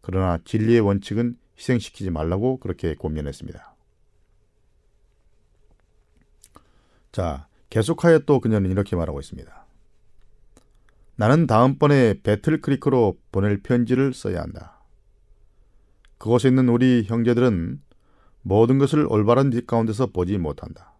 그러나 0.00 0.38
진리의 0.44 0.80
원칙은 0.80 1.36
희생시키지 1.58 2.10
말라고 2.10 2.58
그렇게 2.58 2.94
권면했습니다. 2.94 3.74
자, 7.12 7.46
계속하여 7.70 8.20
또 8.20 8.40
그녀는 8.40 8.70
이렇게 8.70 8.96
말하고 8.96 9.20
있습니다. 9.20 9.66
나는 11.16 11.46
다음번에 11.46 12.20
배틀크리크로 12.22 13.18
보낼 13.30 13.62
편지를 13.62 14.12
써야 14.12 14.40
한다. 14.40 14.80
그곳에 16.18 16.48
있는 16.48 16.68
우리 16.68 17.04
형제들은 17.04 17.80
모든 18.42 18.78
것을 18.78 19.06
올바른 19.08 19.50
빛 19.50 19.66
가운데서 19.66 20.06
보지 20.06 20.38
못한다. 20.38 20.93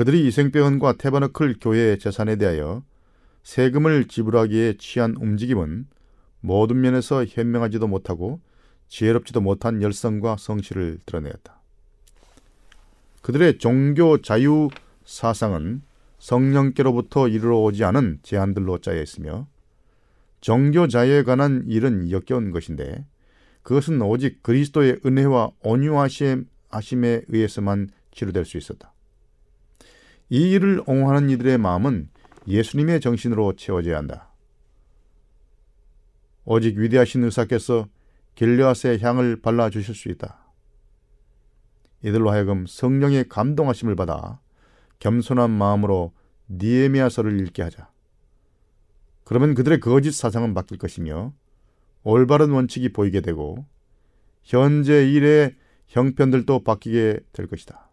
그들이 0.00 0.26
이생병원과 0.28 0.94
테바너클 0.94 1.56
교회의 1.60 1.98
재산에 1.98 2.36
대하여 2.36 2.82
세금을 3.42 4.08
지불하기에 4.08 4.78
취한 4.78 5.14
움직임은 5.14 5.88
모든 6.40 6.80
면에서 6.80 7.26
현명하지도 7.26 7.86
못하고 7.86 8.40
지혜롭지도 8.88 9.42
못한 9.42 9.82
열성과 9.82 10.38
성실을 10.38 11.00
드러내었다. 11.04 11.60
그들의 13.20 13.58
종교 13.58 14.22
자유 14.22 14.70
사상은 15.04 15.82
성령께로부터 16.18 17.28
이르러 17.28 17.58
오지 17.58 17.84
않은 17.84 18.20
제한들로 18.22 18.78
짜여 18.78 19.02
있으며 19.02 19.48
종교 20.40 20.88
자유에 20.88 21.24
관한 21.24 21.64
일은 21.66 22.10
역겨운 22.10 22.52
것인데 22.52 23.04
그것은 23.62 24.00
오직 24.00 24.42
그리스도의 24.42 25.00
은혜와 25.04 25.50
온유하심에 25.62 27.24
의해서만 27.28 27.90
치료될 28.12 28.46
수 28.46 28.56
있었다. 28.56 28.89
이 30.30 30.52
일을 30.52 30.82
옹호하는 30.86 31.28
이들의 31.30 31.58
마음은 31.58 32.08
예수님의 32.46 33.00
정신으로 33.00 33.56
채워져야 33.56 33.98
한다. 33.98 34.32
오직 36.44 36.78
위대하신 36.78 37.24
의사께서 37.24 37.88
길르앗의 38.36 39.00
향을 39.00 39.42
발라 39.42 39.70
주실 39.70 39.94
수 39.94 40.08
있다. 40.08 40.52
이들로 42.02 42.30
하여금 42.30 42.64
성령의 42.66 43.28
감동하심을 43.28 43.96
받아 43.96 44.40
겸손한 45.00 45.50
마음으로 45.50 46.12
니에미아서를 46.48 47.40
읽게 47.40 47.62
하자. 47.62 47.90
그러면 49.24 49.54
그들의 49.54 49.80
거짓 49.80 50.12
사상은 50.12 50.54
바뀔 50.54 50.78
것이며 50.78 51.34
올바른 52.04 52.50
원칙이 52.50 52.92
보이게 52.92 53.20
되고 53.20 53.66
현재 54.42 55.10
일의 55.10 55.56
형편들도 55.88 56.62
바뀌게 56.62 57.20
될 57.32 57.46
것이다. 57.46 57.89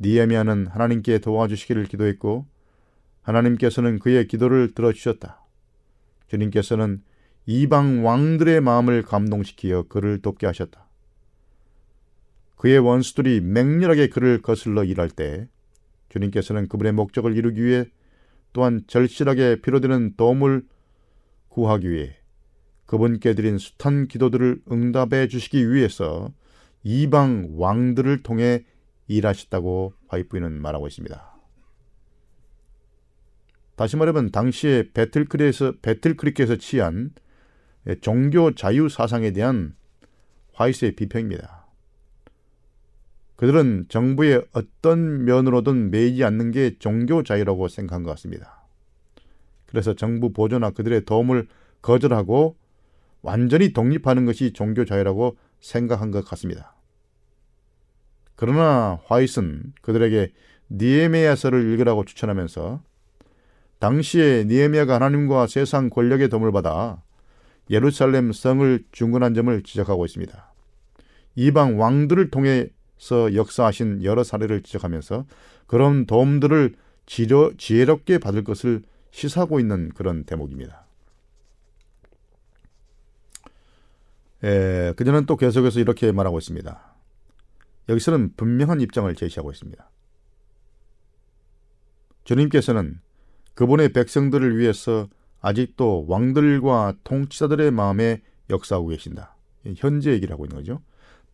니에미아는 0.00 0.66
하나님께 0.66 1.18
도와주시기를 1.18 1.84
기도했고 1.84 2.46
하나님께서는 3.22 3.98
그의 3.98 4.28
기도를 4.28 4.74
들어주셨다. 4.74 5.44
주님께서는 6.28 7.02
이방 7.46 8.04
왕들의 8.04 8.60
마음을 8.60 9.02
감동시키어 9.02 9.84
그를 9.88 10.20
돕게 10.20 10.46
하셨다. 10.46 10.86
그의 12.56 12.78
원수들이 12.78 13.40
맹렬하게 13.40 14.08
그를 14.08 14.42
거슬러 14.42 14.84
일할 14.84 15.10
때 15.10 15.48
주님께서는 16.08 16.68
그분의 16.68 16.92
목적을 16.92 17.36
이루기 17.36 17.62
위해 17.62 17.84
또한 18.52 18.82
절실하게 18.86 19.60
필요되는 19.60 20.14
도움을 20.16 20.64
구하기 21.48 21.90
위해 21.90 22.16
그분께 22.86 23.34
드린 23.34 23.58
숱한 23.58 24.08
기도들을 24.08 24.62
응답해 24.70 25.28
주시기 25.28 25.72
위해서 25.72 26.32
이방 26.82 27.50
왕들을 27.56 28.22
통해 28.22 28.64
일하셨다고 29.08 29.94
화이프인은 30.08 30.60
말하고 30.60 30.86
있습니다. 30.86 31.36
다시 33.76 33.96
말하면 33.96 34.30
당시에 34.30 34.90
배틀크릭에서 34.92 35.74
배틀크릭에서 35.82 36.56
취한 36.56 37.10
종교 38.00 38.54
자유 38.54 38.88
사상에 38.88 39.32
대한 39.32 39.76
화이스의 40.54 40.96
비평입니다. 40.96 41.66
그들은 43.36 43.86
정부의 43.88 44.46
어떤 44.52 45.26
면으로든 45.26 45.90
매이지 45.90 46.24
않는 46.24 46.52
게 46.52 46.78
종교 46.78 47.22
자유라고 47.22 47.68
생각한 47.68 48.02
것 48.02 48.10
같습니다. 48.12 48.66
그래서 49.66 49.94
정부 49.94 50.32
보조나 50.32 50.70
그들의 50.70 51.04
도움을 51.04 51.46
거절하고 51.82 52.56
완전히 53.20 53.74
독립하는 53.74 54.24
것이 54.24 54.52
종교 54.54 54.86
자유라고 54.86 55.36
생각한 55.60 56.12
것 56.12 56.24
같습니다. 56.24 56.75
그러나 58.36 59.00
화이트는 59.06 59.72
그들에게 59.80 60.32
니에메야서를 60.70 61.72
읽으라고 61.72 62.04
추천하면서 62.04 62.82
당시에 63.78 64.44
니에미아가 64.44 64.94
하나님과 64.94 65.46
세상 65.46 65.90
권력의 65.90 66.28
도움을 66.28 66.52
받아 66.52 67.02
예루살렘 67.70 68.32
성을 68.32 68.84
중건한 68.92 69.34
점을 69.34 69.62
지적하고 69.62 70.04
있습니다. 70.06 70.54
이방 71.34 71.78
왕들을 71.80 72.30
통해서 72.30 73.34
역사하신 73.34 74.04
여러 74.04 74.22
사례를 74.22 74.62
지적하면서 74.62 75.26
그런 75.66 76.06
도움들을 76.06 76.74
지려, 77.06 77.52
지혜롭게 77.56 78.18
받을 78.18 78.44
것을 78.44 78.82
시사하고 79.10 79.60
있는 79.60 79.90
그런 79.90 80.24
대목입니다. 80.24 80.84
에, 84.44 84.92
그녀는 84.94 85.26
또 85.26 85.36
계속해서 85.36 85.80
이렇게 85.80 86.12
말하고 86.12 86.38
있습니다. 86.38 86.95
여기서는 87.88 88.34
분명한 88.36 88.80
입장을 88.80 89.12
제시하고 89.14 89.50
있습니다. 89.50 89.90
주님께서는 92.24 93.00
그분의 93.54 93.92
백성들을 93.92 94.58
위해서 94.58 95.08
아직도 95.40 96.06
왕들과 96.08 96.94
통치자들의 97.04 97.70
마음에 97.70 98.22
역사하고 98.50 98.88
계신다. 98.88 99.36
현재 99.76 100.12
얘기를 100.12 100.32
하고 100.32 100.44
있는 100.44 100.56
거죠. 100.56 100.82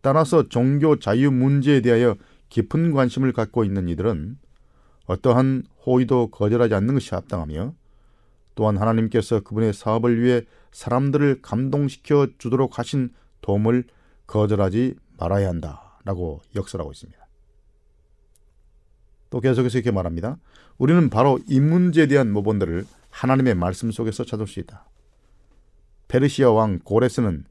따라서 0.01 0.47
종교 0.49 0.99
자유 0.99 1.31
문제에 1.31 1.81
대하여 1.81 2.15
깊은 2.49 2.91
관심을 2.91 3.33
갖고 3.33 3.63
있는 3.63 3.87
이들은 3.89 4.37
어떠한 5.05 5.63
호의도 5.85 6.29
거절하지 6.31 6.75
않는 6.75 6.93
것이 6.93 7.15
합당하며 7.15 7.73
또한 8.55 8.77
하나님께서 8.77 9.41
그분의 9.41 9.73
사업을 9.73 10.21
위해 10.21 10.41
사람들을 10.71 11.41
감동시켜 11.41 12.27
주도록 12.37 12.77
하신 12.79 13.11
도움을 13.41 13.85
거절하지 14.27 14.95
말아야 15.17 15.49
한다 15.49 15.92
라고 16.05 16.41
역설하고 16.55 16.91
있습니다. 16.91 17.27
또 19.29 19.39
계속해서 19.39 19.79
이렇게 19.79 19.91
말합니다. 19.91 20.37
우리는 20.77 21.09
바로 21.09 21.39
이 21.47 21.59
문제에 21.59 22.07
대한 22.07 22.31
모본들을 22.31 22.85
하나님의 23.09 23.55
말씀 23.55 23.91
속에서 23.91 24.23
찾을 24.25 24.47
수 24.47 24.59
있다. 24.59 24.87
페르시아 26.07 26.51
왕 26.51 26.79
고레스는 26.79 27.45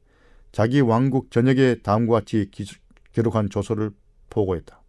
자기 0.51 0.81
왕국 0.81 1.31
전역에 1.31 1.81
다음과 1.81 2.19
같이 2.19 2.49
기록한 3.11 3.49
조서를 3.49 3.91
보고했다. 4.29 4.81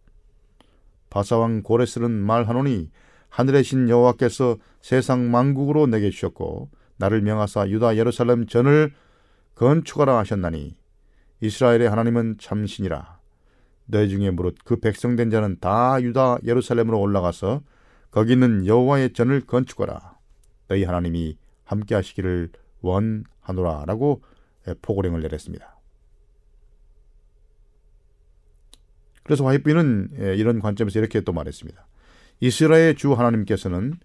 바사왕 1.09 1.63
고레스는 1.63 2.11
말하노니 2.11 2.91
하늘의 3.29 3.63
신 3.63 3.89
여호와께서 3.89 4.57
세상 4.81 5.31
만국으로 5.31 5.87
내게 5.87 6.09
주셨고 6.09 6.69
나를 6.97 7.21
명하사 7.21 7.69
유다 7.69 7.97
예루살렘 7.97 8.47
전을 8.47 8.93
건축하라 9.55 10.17
하셨나니 10.19 10.77
이스라엘의 11.41 11.89
하나님은 11.89 12.37
참신이라 12.39 13.14
너희 13.87 14.09
중에 14.09 14.31
무릇 14.31 14.55
그 14.63 14.77
백성된 14.79 15.29
자는 15.29 15.57
다 15.59 16.01
유다 16.01 16.39
예루살렘으로 16.43 16.99
올라가서 16.99 17.61
거기 18.11 18.33
있는 18.33 18.65
여호와의 18.65 19.13
전을 19.13 19.41
건축하라. 19.41 20.17
너희 20.67 20.83
하나님이 20.83 21.37
함께 21.63 21.95
하시기를 21.95 22.49
원하노라라고 22.81 24.23
포고령을 24.81 25.21
내렸습니다. 25.21 25.79
그래서 29.23 29.45
화이비는 29.45 30.35
이런 30.37 30.59
관점에서 30.59 30.99
이렇게 30.99 31.21
또 31.21 31.33
말했습니다. 31.33 31.87
이스라엘 32.41 32.95
주 32.95 33.13
하나님께서는 33.13 33.95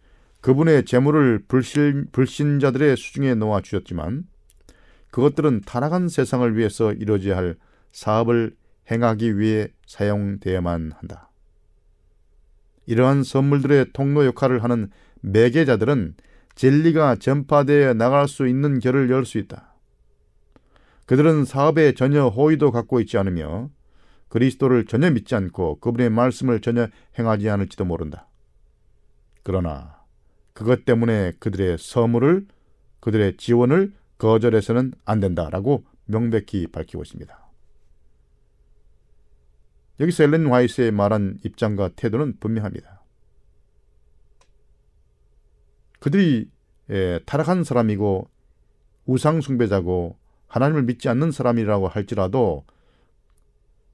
그분의 0.41 0.87
재물을 0.87 1.45
불신, 1.47 2.07
불신자들의 2.13 2.97
수중에 2.97 3.35
놓아 3.35 3.61
주셨지만 3.61 4.25
그것들은 5.11 5.63
타락한 5.67 6.09
세상을 6.09 6.57
위해서 6.57 6.93
이루어져야 6.93 7.37
할 7.37 7.57
사업을 7.93 8.57
행하기 8.91 9.39
위해 9.39 9.69
사용되어야만 9.87 10.93
한다. 10.97 11.31
이러한 12.87 13.23
선물들의 13.23 13.93
통로 13.93 14.27
역할을 14.27 14.65
하는 14.65 14.91
매개자들은 15.21 16.15
진리가 16.55 17.17
전파되어 17.17 17.95
나갈 17.95 18.27
수 18.27 18.49
있는 18.49 18.79
길을 18.79 19.11
열 19.11 19.25
수 19.25 19.39
있다. 19.39 19.75
그들은 21.07 21.45
사업에 21.45 21.93
전혀 21.93 22.29
호의도 22.29 22.71
갖고 22.71 23.01
있지 23.01 23.19
않으며 23.19 23.71
그리스도를 24.29 24.87
전혀 24.87 25.11
믿지 25.11 25.35
않고 25.35 25.81
그분의 25.81 26.11
말씀을 26.11 26.61
전혀 26.61 26.89
행하지 27.19 27.49
않을지도 27.51 27.85
모른다. 27.85 28.29
그러나 29.43 30.05
그것 30.53 30.85
때문에 30.85 31.33
그들의 31.41 31.79
선물을 31.79 32.47
그들의 33.01 33.37
지원을 33.39 33.93
거절해서는 34.19 34.93
안 35.05 35.21
된다라고 35.21 35.85
명백히 36.05 36.67
밝히고 36.67 37.03
있습니다. 37.03 37.50
여기서 40.01 40.25
엘렌 40.25 40.47
화이스의 40.47 40.93
말한 40.93 41.41
입장과 41.45 41.91
태도는 41.91 42.39
분명합니다. 42.41 43.03
그들이 45.99 46.51
예, 46.89 47.21
타락한 47.27 47.63
사람이고 47.63 48.29
우상 49.05 49.43
숭배자고 49.43 50.17
하나님을 50.49 50.83
믿지 50.83 51.09
않는 51.09 51.31
사람이라고 51.31 51.89
할지라도 51.89 52.65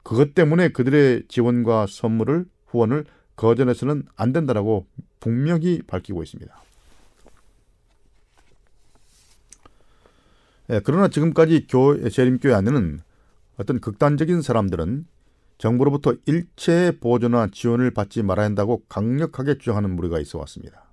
그것 0.02 0.34
때문에 0.34 0.68
그들의 0.68 1.24
지원과 1.28 1.86
선물을 1.88 2.46
후원을 2.66 3.04
거절해서는 3.34 4.04
안 4.14 4.32
된다라고 4.32 4.86
분명히 5.18 5.82
밝히고 5.82 6.22
있습니다. 6.22 6.62
예, 10.70 10.80
그러나 10.84 11.09
지금까지 11.09 11.66
교, 11.68 12.09
재림교회 12.09 12.54
안에는 12.54 13.00
어떤 13.59 13.80
극단적인 13.80 14.42
사람들은 14.42 15.07
정부로부터 15.59 16.14
일체 16.26 16.92
보조나 17.00 17.48
지원을 17.50 17.92
받지 17.92 18.22
말아야 18.22 18.46
한다고 18.46 18.84
강력하게 18.88 19.59
주장하는 19.59 19.96
무리가 19.96 20.20
있어 20.20 20.38
왔습니다. 20.38 20.84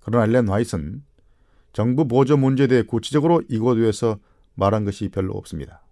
그러나 0.00 0.24
엘렌 0.24 0.48
화이트는 0.48 1.02
정부 1.72 2.06
보조 2.08 2.36
문제에 2.36 2.66
대해 2.66 2.82
구체적으로 2.82 3.42
이곳에서 3.48 4.18
말한 4.54 4.84
것이 4.84 5.08
별로 5.08 5.34
없습니다. 5.34 5.82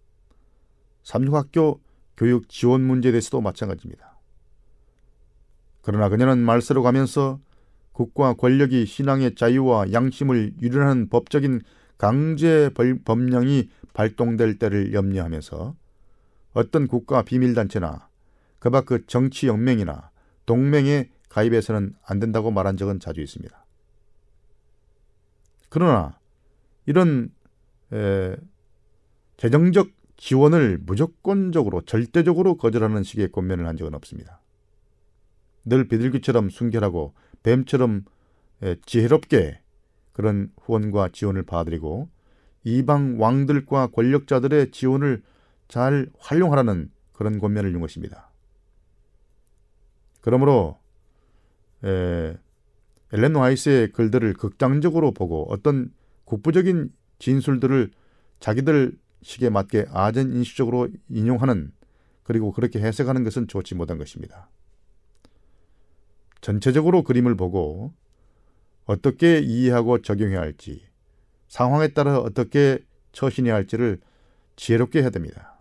삼육학교 1.03 1.81
교육 2.17 2.49
지원 2.49 2.83
문제에 2.83 3.13
대해서도 3.13 3.41
마찬가지입니다. 3.41 4.19
그러나 5.83 6.09
그녀는 6.09 6.39
말세로 6.39 6.83
가면서 6.83 7.39
국가 7.93 8.35
권력이 8.35 8.87
신앙의 8.87 9.35
자유와 9.37 9.93
양심을 9.93 10.55
유린하는 10.61 11.09
법적인 11.09 11.61
강제 11.99 12.71
법령이 13.05 13.71
발동될 13.93 14.59
때를 14.59 14.93
염려하면서 14.93 15.75
어떤 16.57 16.87
국가 16.87 17.21
비밀단체나 17.21 18.09
그밖 18.59 18.87
그 18.87 19.07
정치 19.07 19.47
연맹이나 19.47 20.11
동맹에 20.47 21.11
가입해서는 21.29 21.95
안 22.03 22.19
된다고 22.19 22.51
말한 22.51 22.79
적은 22.79 22.99
자주 22.99 23.21
있습니다. 23.21 23.67
그러나 25.69 26.19
이런 26.87 27.31
에, 27.93 28.37
재정적 29.37 29.91
지원을 30.17 30.79
무조건적으로 30.79 31.83
절대적으로 31.83 32.57
거절하는 32.57 33.03
식의 33.03 33.33
권면을 33.33 33.67
한 33.67 33.77
적은 33.77 33.93
없습니다. 33.93 34.41
늘 35.67 35.89
비둘기처럼 35.89 36.49
순결하고 36.49 37.13
뱀처럼 37.43 38.07
에, 38.63 38.77
지혜롭게 38.87 39.61
그런 40.15 40.51
후원과 40.63 41.11
지원을 41.13 41.43
봐드리고 41.43 42.09
이방 42.65 43.21
왕들과 43.21 43.89
권력자들의 43.89 44.71
지원을 44.71 45.23
잘 45.69 46.09
활용하라는 46.19 46.91
그런 47.13 47.39
권면을 47.39 47.73
준 47.73 47.81
것입니다. 47.81 48.31
그러므로 50.21 50.79
에, 51.85 52.37
엘렌 53.13 53.35
와이스의 53.35 53.93
글들을 53.93 54.35
극단적으로 54.35 55.13
보고 55.13 55.47
어떤 55.51 55.93
국부적인 56.25 56.93
진술들을 57.19 57.91
자기들 58.41 58.99
식에 59.23 59.51
맞게 59.51 59.87
아전 59.91 60.33
인식적으로 60.33 60.89
인용하는 61.09 61.73
그리고 62.23 62.53
그렇게 62.53 62.81
해석하는 62.81 63.25
것은 63.25 63.49
좋지 63.49 63.75
못한 63.77 63.99
것입니다. 63.99 64.51
전체적으로 66.41 67.03
그림을 67.03 67.37
보고 67.37 67.93
어떻게 68.85 69.39
이해하고 69.39 70.03
적용해야 70.03 70.41
할지 70.41 70.83
상황에 71.49 71.89
따라 71.89 72.19
어떻게 72.19 72.85
처신해야 73.13 73.55
할지를 73.55 74.01
지혜롭게 74.57 75.03
해야 75.03 75.11
됩니다. 75.11 75.56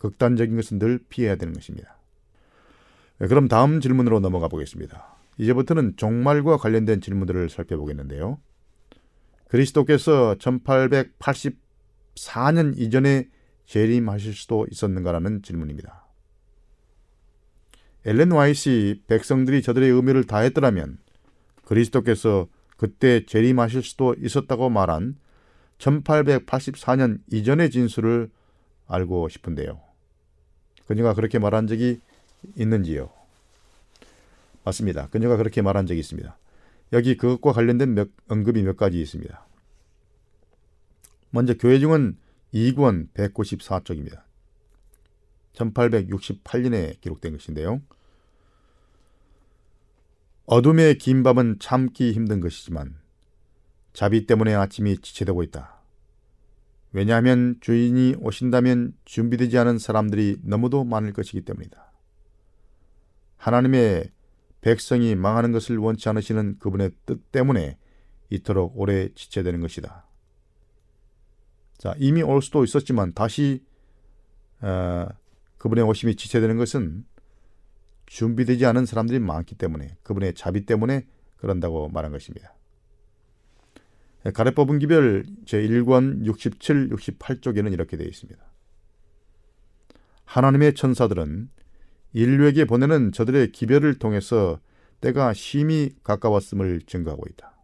극단적인 0.00 0.56
것은 0.56 0.80
늘 0.80 0.98
피해야 1.08 1.36
되는 1.36 1.54
것입니다. 1.54 1.96
네, 3.18 3.28
그럼 3.28 3.48
다음 3.48 3.80
질문으로 3.80 4.20
넘어가 4.20 4.48
보겠습니다. 4.48 5.16
이제부터는 5.38 5.94
종말과 5.96 6.56
관련된 6.56 7.00
질문들을 7.00 7.48
살펴보겠는데요. 7.48 8.40
그리스도께서 9.48 10.36
1884년 10.38 12.78
이전에 12.78 13.28
재림하실 13.66 14.34
수도 14.34 14.66
있었는가라는 14.70 15.42
질문입니다. 15.42 16.06
엘렌 18.06 18.30
와이시 18.30 19.02
백성들이 19.06 19.60
저들의 19.62 19.90
의무를 19.90 20.24
다했더라면 20.24 20.98
그리스도께서 21.64 22.48
그때 22.76 23.26
재림하실 23.26 23.82
수도 23.82 24.14
있었다고 24.18 24.70
말한 24.70 25.16
1884년 25.78 27.18
이전의 27.30 27.70
진술을 27.70 28.30
알고 28.86 29.28
싶은데요. 29.28 29.89
그녀가 30.90 31.14
그렇게 31.14 31.38
말한 31.38 31.68
적이 31.68 32.00
있는지요? 32.56 33.10
맞습니다. 34.64 35.06
그녀가 35.06 35.36
그렇게 35.36 35.62
말한 35.62 35.86
적이 35.86 36.00
있습니다. 36.00 36.36
여기 36.92 37.16
그것과 37.16 37.52
관련된 37.52 37.94
몇, 37.94 38.08
언급이 38.26 38.60
몇 38.64 38.76
가지 38.76 39.00
있습니다. 39.00 39.46
먼저 41.30 41.54
교회중은 41.54 42.16
2권 42.52 43.06
194쪽입니다. 43.14 44.22
1868년에 45.52 47.00
기록된 47.00 47.34
것인데요. 47.34 47.80
어둠의 50.46 50.98
긴 50.98 51.22
밤은 51.22 51.60
참기 51.60 52.10
힘든 52.10 52.40
것이지만 52.40 52.96
자비 53.92 54.26
때문에 54.26 54.54
아침이 54.54 54.98
지체되고 54.98 55.44
있다. 55.44 55.79
왜냐하면 56.92 57.56
주인이 57.60 58.16
오신다면 58.18 58.94
준비되지 59.04 59.56
않은 59.58 59.78
사람들이 59.78 60.38
너무도 60.42 60.84
많을 60.84 61.12
것이기 61.12 61.42
때문이다. 61.42 61.92
하나님의 63.36 64.10
백성이 64.60 65.14
망하는 65.14 65.52
것을 65.52 65.78
원치 65.78 66.08
않으시는 66.08 66.58
그분의 66.58 66.90
뜻 67.06 67.30
때문에 67.30 67.78
이토록 68.28 68.78
오래 68.78 69.08
지체되는 69.14 69.60
것이다. 69.60 70.06
자, 71.78 71.94
이미 71.98 72.22
올 72.22 72.42
수도 72.42 72.62
있었지만 72.64 73.14
다시 73.14 73.64
어, 74.60 75.08
그분의 75.58 75.84
오심이 75.84 76.16
지체되는 76.16 76.56
것은 76.58 77.06
준비되지 78.06 78.66
않은 78.66 78.84
사람들이 78.86 79.18
많기 79.20 79.54
때문에 79.54 79.96
그분의 80.02 80.34
자비 80.34 80.66
때문에 80.66 81.06
그런다고 81.36 81.88
말한 81.88 82.12
것입니다. 82.12 82.54
가래 84.34 84.50
뽑은 84.50 84.78
기별 84.78 85.24
제1권 85.46 86.26
67, 86.26 86.90
68쪽에는 86.90 87.72
이렇게 87.72 87.96
되어 87.96 88.06
있습니다. 88.06 88.42
하나님의 90.26 90.74
천사들은 90.74 91.48
인류에게 92.12 92.66
보내는 92.66 93.12
저들의 93.12 93.52
기별을 93.52 93.98
통해서 93.98 94.60
때가 95.00 95.32
심히 95.32 95.90
가까웠음을 96.04 96.82
증거하고 96.82 97.24
있다. 97.30 97.56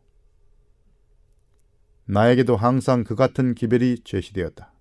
나에게도 2.07 2.57
항상 2.57 3.05
그 3.05 3.15
같은 3.15 3.55
기별이 3.55 3.99
제시되었다. 4.05 4.73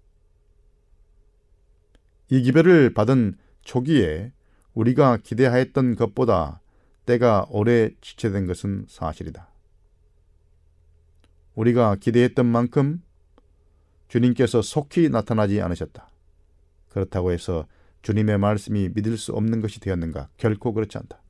이 2.29 2.41
기별을 2.41 2.93
받은 2.93 3.37
초기에 3.61 4.31
우리가 4.73 5.17
기대하였던 5.17 5.95
것보다 5.95 6.61
때가 7.05 7.47
오래 7.49 7.91
지체된 8.01 8.45
것은 8.45 8.85
사실이다. 8.87 9.54
우리가 11.55 11.95
기대했던 11.95 12.45
만큼 12.45 13.01
주님께서 14.07 14.61
속히 14.61 15.09
나타나지 15.09 15.61
않으셨다. 15.61 16.09
그렇다고 16.89 17.31
해서 17.31 17.65
주님의 18.01 18.37
말씀이 18.37 18.89
믿을 18.93 19.17
수 19.17 19.33
없는 19.33 19.61
것이 19.61 19.79
되었는가? 19.79 20.29
결코 20.37 20.73
그렇지 20.73 20.97
않다. 20.97 21.21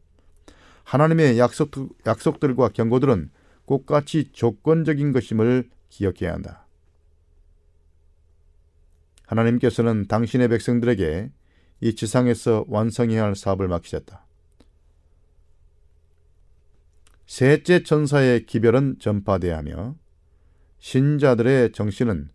하나님의 0.84 1.40
약속, 1.40 1.72
약속들과 2.06 2.70
경고들은 2.70 3.32
똑같이 3.66 4.32
조건적인 4.32 5.12
것임을 5.12 5.70
기억해야 5.90 6.34
한다. 6.34 6.68
하나님께서는 9.26 10.08
당신의 10.08 10.50
백성들에게 10.50 11.32
이 11.82 11.96
지상에서 11.96 12.66
완성해야 12.68 13.24
할 13.24 13.36
사업을 13.36 13.68
맡기셨다. 13.68 14.26
셋째 17.26 17.82
천사의 17.84 18.46
기별은 18.46 19.00
전파돼야 19.00 19.58
하며 19.58 19.96
신자들의 20.80 21.72
정신은 21.72 22.30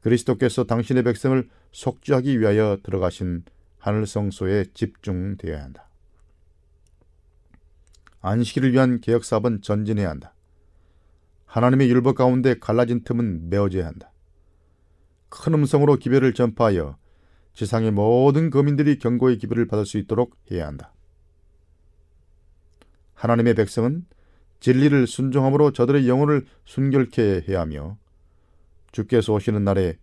그리스도께서 0.00 0.64
당신의 0.64 1.02
백성을 1.04 1.48
속죄하기 1.72 2.40
위하여 2.40 2.78
들어가신 2.82 3.44
하늘 3.78 4.06
성소에 4.06 4.66
집중되어야 4.74 5.62
한다. 5.62 5.88
안식일을 8.20 8.72
위한 8.72 9.00
개혁 9.00 9.24
사업은 9.24 9.62
전진해야 9.62 10.08
한다. 10.08 10.34
하나님의 11.46 11.90
율법 11.90 12.16
가운데 12.16 12.58
갈라진 12.58 13.02
틈은 13.04 13.50
메어져야 13.50 13.86
한다. 13.86 14.12
큰 15.28 15.54
음성으로 15.54 15.96
기별을 15.96 16.34
전파하여 16.34 16.96
지상의 17.54 17.90
모든 17.90 18.50
거민들이 18.50 18.98
경고의 18.98 19.38
기별을 19.38 19.66
받을 19.66 19.84
수 19.84 19.98
있도록 19.98 20.36
해야 20.50 20.66
한다. 20.66 20.94
하나님의 23.14 23.54
백성은 23.54 24.06
진리를 24.62 25.08
순종함으로 25.08 25.72
저들의 25.72 26.08
영혼을 26.08 26.46
순결케 26.64 27.46
해야 27.48 27.60
하며 27.60 27.98
주께서 28.92 29.32
오시는 29.32 29.64
날에 29.64 29.98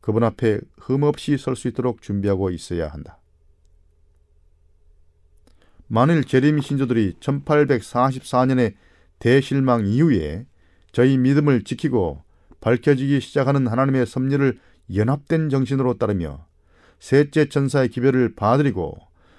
그분 0.00 0.22
앞에 0.22 0.60
흠없이 0.78 1.36
설 1.36 1.56
수 1.56 1.66
있도록 1.66 2.02
준비하고 2.02 2.50
있어야 2.50 2.86
한다. 2.86 3.18
만일 5.88 6.22
재림 6.22 6.60
신조들이 6.60 7.16
1844년의 7.18 8.74
대실망 9.18 9.86
이후에 9.86 10.46
저희 10.92 11.18
믿음을 11.18 11.64
지키고 11.64 12.22
밝혀지기 12.60 13.20
시작하는 13.20 13.66
하나님의 13.66 14.06
섭리를 14.06 14.60
연합된 14.94 15.48
정신으로 15.48 15.98
따르며 15.98 16.46
셋째 17.00 17.48
천사의 17.48 17.88
기별을 17.88 18.36
받아들이고 18.36 18.98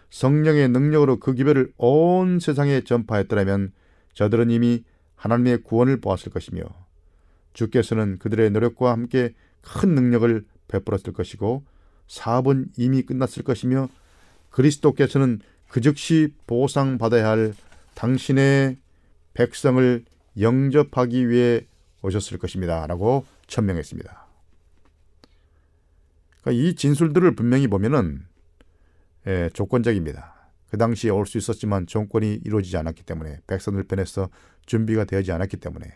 성령의 0.09 0.68
능력으로 0.70 1.20
그 1.22 1.34
기별을 1.34 1.72
온 1.78 2.39
세상에 2.41 2.82
전파했더라면 2.82 3.72
저들은 4.18 4.49
이미 4.49 4.84
하나님의 5.15 5.61
구원을 5.61 6.01
보았을 6.01 6.32
것이며 6.32 6.63
주께서는 7.53 8.18
그들의 8.18 8.49
노력과 8.49 8.91
함께 8.91 9.36
큰 9.61 9.93
능력을 9.93 10.43
베풀었을 10.68 11.13
것이고 11.13 11.63
사업은 12.07 12.72
이미 12.78 13.03
끝났을 13.03 13.43
것이며 13.43 13.89
그리스도께서는 14.49 15.39
그 15.70 15.82
즉시 15.82 16.34
보상받아야 16.47 17.30
할 17.30 17.53
당신의 17.93 18.78
백성을 19.36 20.03
영접하기 20.39 21.30
위해 21.30 21.68
오셨을 22.01 22.39
것입니다. 22.39 22.88
라고 22.88 23.24
천명했습니다. 23.45 24.26
그러니까 26.41 26.63
이 26.63 26.74
진술들을 26.74 27.36
분명히 27.36 27.68
보면은 27.68 28.26
예, 29.28 29.51
조건적입니다. 29.53 30.37
그 30.70 30.78
당시에 30.78 31.09
올 31.11 31.26
수 31.26 31.38
있었지만 31.38 31.88
정권이 31.88 32.41
이루어지지 32.45 32.78
않았기 32.78 33.03
때문에 33.03 33.39
백성들 33.47 33.84
편에서 33.84 34.30
준비가 34.65 35.05
되지 35.05 35.32
않았기 35.32 35.57
때문에 35.57 35.88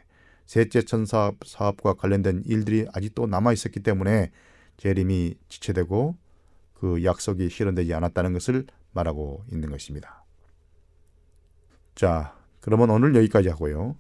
셋째 0.46 0.82
천사 0.82 1.32
사업과 1.46 1.94
관련된 1.94 2.44
일들이 2.46 2.86
아직도 2.94 3.28
남아 3.28 3.54
있었기 3.54 3.82
때문에 3.82 4.32
재림이 4.78 5.36
지체되고 5.50 6.16
그 6.74 7.04
약속이 7.04 7.50
실현되지 7.50 7.94
않았다는 7.94 8.34
것을 8.34 8.66
말하고 8.94 9.44
있는 9.52 9.70
것입니다. 9.70 10.26
자, 11.96 12.36
그러면 12.60 12.90
오늘 12.90 13.16
여기까지 13.16 13.50
하고요. 13.50 13.96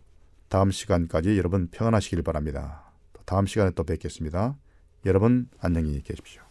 다음 0.49 0.71
시간까지 0.71 1.37
여러분 1.37 1.67
평안하시길 1.69 2.23
바랍니다. 2.23 2.91
다음 3.25 3.45
시간에 3.45 3.71
또 3.71 3.83
뵙겠습니다. 3.83 4.57
여러분 5.05 5.47
안녕히 5.59 6.01
계십시오. 6.01 6.50